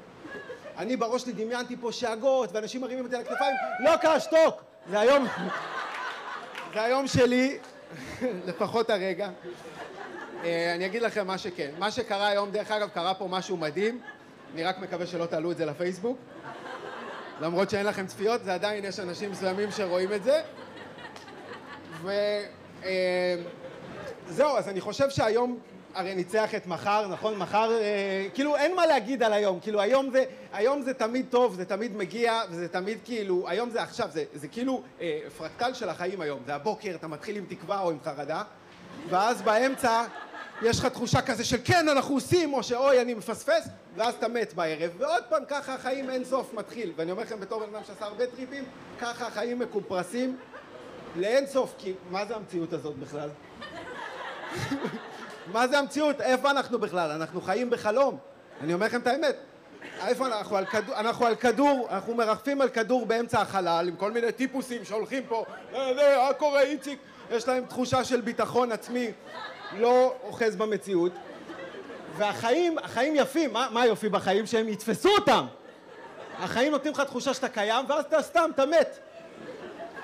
[0.78, 5.00] אני בראש שלי דמיינתי פה שאגות, ואנשים מרימים אותי על הכתפיים, לא קרה, שתוק, זה
[5.00, 5.26] היום,
[6.74, 7.58] זה היום שלי,
[8.48, 9.28] לפחות הרגע.
[10.44, 11.70] אה, אני אגיד לכם מה שכן.
[11.78, 14.00] מה שקרה היום, דרך אגב, קרה פה משהו מדהים.
[14.54, 16.18] אני רק מקווה שלא תעלו את זה לפייסבוק.
[17.40, 20.42] למרות שאין לכם צפיות, זה עדיין יש אנשים מסוימים שרואים את זה.
[22.00, 22.18] וזהו,
[24.48, 25.58] אה, אז אני חושב שהיום
[25.94, 27.36] הרי ניצח את מחר, נכון?
[27.36, 31.54] מחר, אה, כאילו אין מה להגיד על היום, כאילו היום זה, היום זה תמיד טוב,
[31.54, 35.88] זה תמיד מגיע, וזה תמיד כאילו, היום זה עכשיו, זה, זה כאילו אה, פרקטל של
[35.88, 38.42] החיים היום, זה הבוקר, אתה מתחיל עם תקווה או עם חרדה,
[39.08, 40.04] ואז באמצע
[40.62, 44.54] יש לך תחושה כזה של כן אנחנו עושים, או שאוי אני מפספס, ואז אתה מת
[44.54, 48.04] בערב, ועוד פעם ככה החיים אין סוף מתחיל, ואני אומר לכם בתור בן אדם שעשה
[48.04, 48.64] הרבה טריפים,
[49.00, 50.36] ככה החיים מקופרסים
[51.16, 53.28] לאין סוף, כי מה זה המציאות הזאת בכלל?
[55.52, 56.20] מה זה המציאות?
[56.20, 57.10] איפה אנחנו בכלל?
[57.10, 58.18] אנחנו חיים בחלום.
[58.60, 59.36] אני אומר לכם את האמת.
[60.06, 60.56] איפה אנחנו?
[60.56, 64.84] על כדור, אנחנו על כדור, אנחנו מרחפים על כדור באמצע החלל עם כל מיני טיפוסים
[64.84, 65.44] שהולכים פה,
[65.74, 66.98] אה, מה קורה איציק?
[67.30, 69.10] יש להם תחושה של ביטחון עצמי
[69.78, 71.12] לא אוחז במציאות.
[72.16, 74.46] והחיים, החיים יפים, מה, מה היופי בחיים?
[74.46, 75.46] שהם יתפסו אותם.
[76.38, 78.98] החיים נותנים לך תחושה שאתה קיים ואז אתה סתם, אתה מת.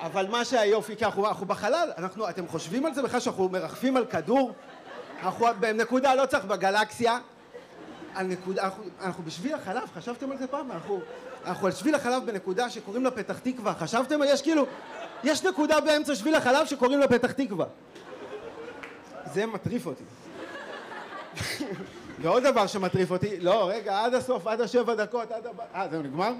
[0.01, 3.97] אבל מה שהיופי, כי אנחנו, אנחנו בחלל, אנחנו, אתם חושבים על זה בכלל שאנחנו מרחפים
[3.97, 4.53] על כדור?
[5.23, 7.19] אנחנו בנקודה, לא צריך בגלקסיה,
[8.15, 10.73] הנקודה, אנחנו, אנחנו בשביל החלב, חשבתם על זה פעם?
[10.73, 11.01] אנחנו,
[11.45, 14.21] אנחנו על שביל החלב בנקודה שקוראים לה פתח תקווה, חשבתם?
[14.27, 14.67] יש כאילו,
[15.25, 17.67] יש נקודה באמצע שביל החלב שקוראים לה פתח תקווה.
[19.33, 20.05] זה מטריף אותי.
[22.21, 26.03] ועוד דבר שמטריף אותי, לא, רגע, עד הסוף, עד השבע דקות, עד הבא, אה, זהו,
[26.03, 26.33] נגמר?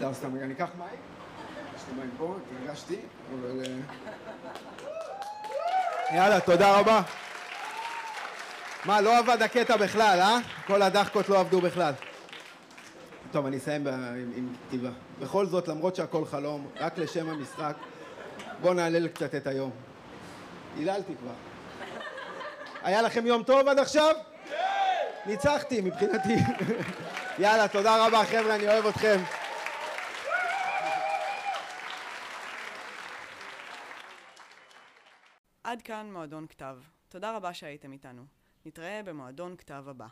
[0.00, 0.88] לא, סתם, אני אקח מים.
[1.76, 2.96] יש לי מים פה, התרגשתי,
[3.34, 3.60] אבל...
[3.60, 3.66] אה,
[6.16, 7.02] יאללה, תודה רבה.
[8.84, 10.38] מה, לא עבד הקטע בכלל, אה?
[10.66, 11.92] כל הדחקות לא עבדו בכלל.
[13.32, 14.90] טוב, אני אסיים עם, עם כתיבה.
[15.20, 17.74] בכל זאת, למרות שהכל חלום, רק לשם המשחק,
[18.60, 19.70] בואו נעלל קצת את היום.
[20.76, 21.32] היללתי כבר.
[22.82, 24.14] היה לכם יום טוב עד עכשיו?
[24.48, 24.56] כן!
[25.26, 26.34] ניצחתי מבחינתי.
[27.38, 29.20] יאללה, תודה רבה חבר'ה, אני אוהב אתכם.
[35.64, 36.78] עד כאן מועדון כתב.
[37.08, 38.22] תודה רבה שהייתם איתנו.
[38.66, 40.06] נתראה במועדון כתב הבא.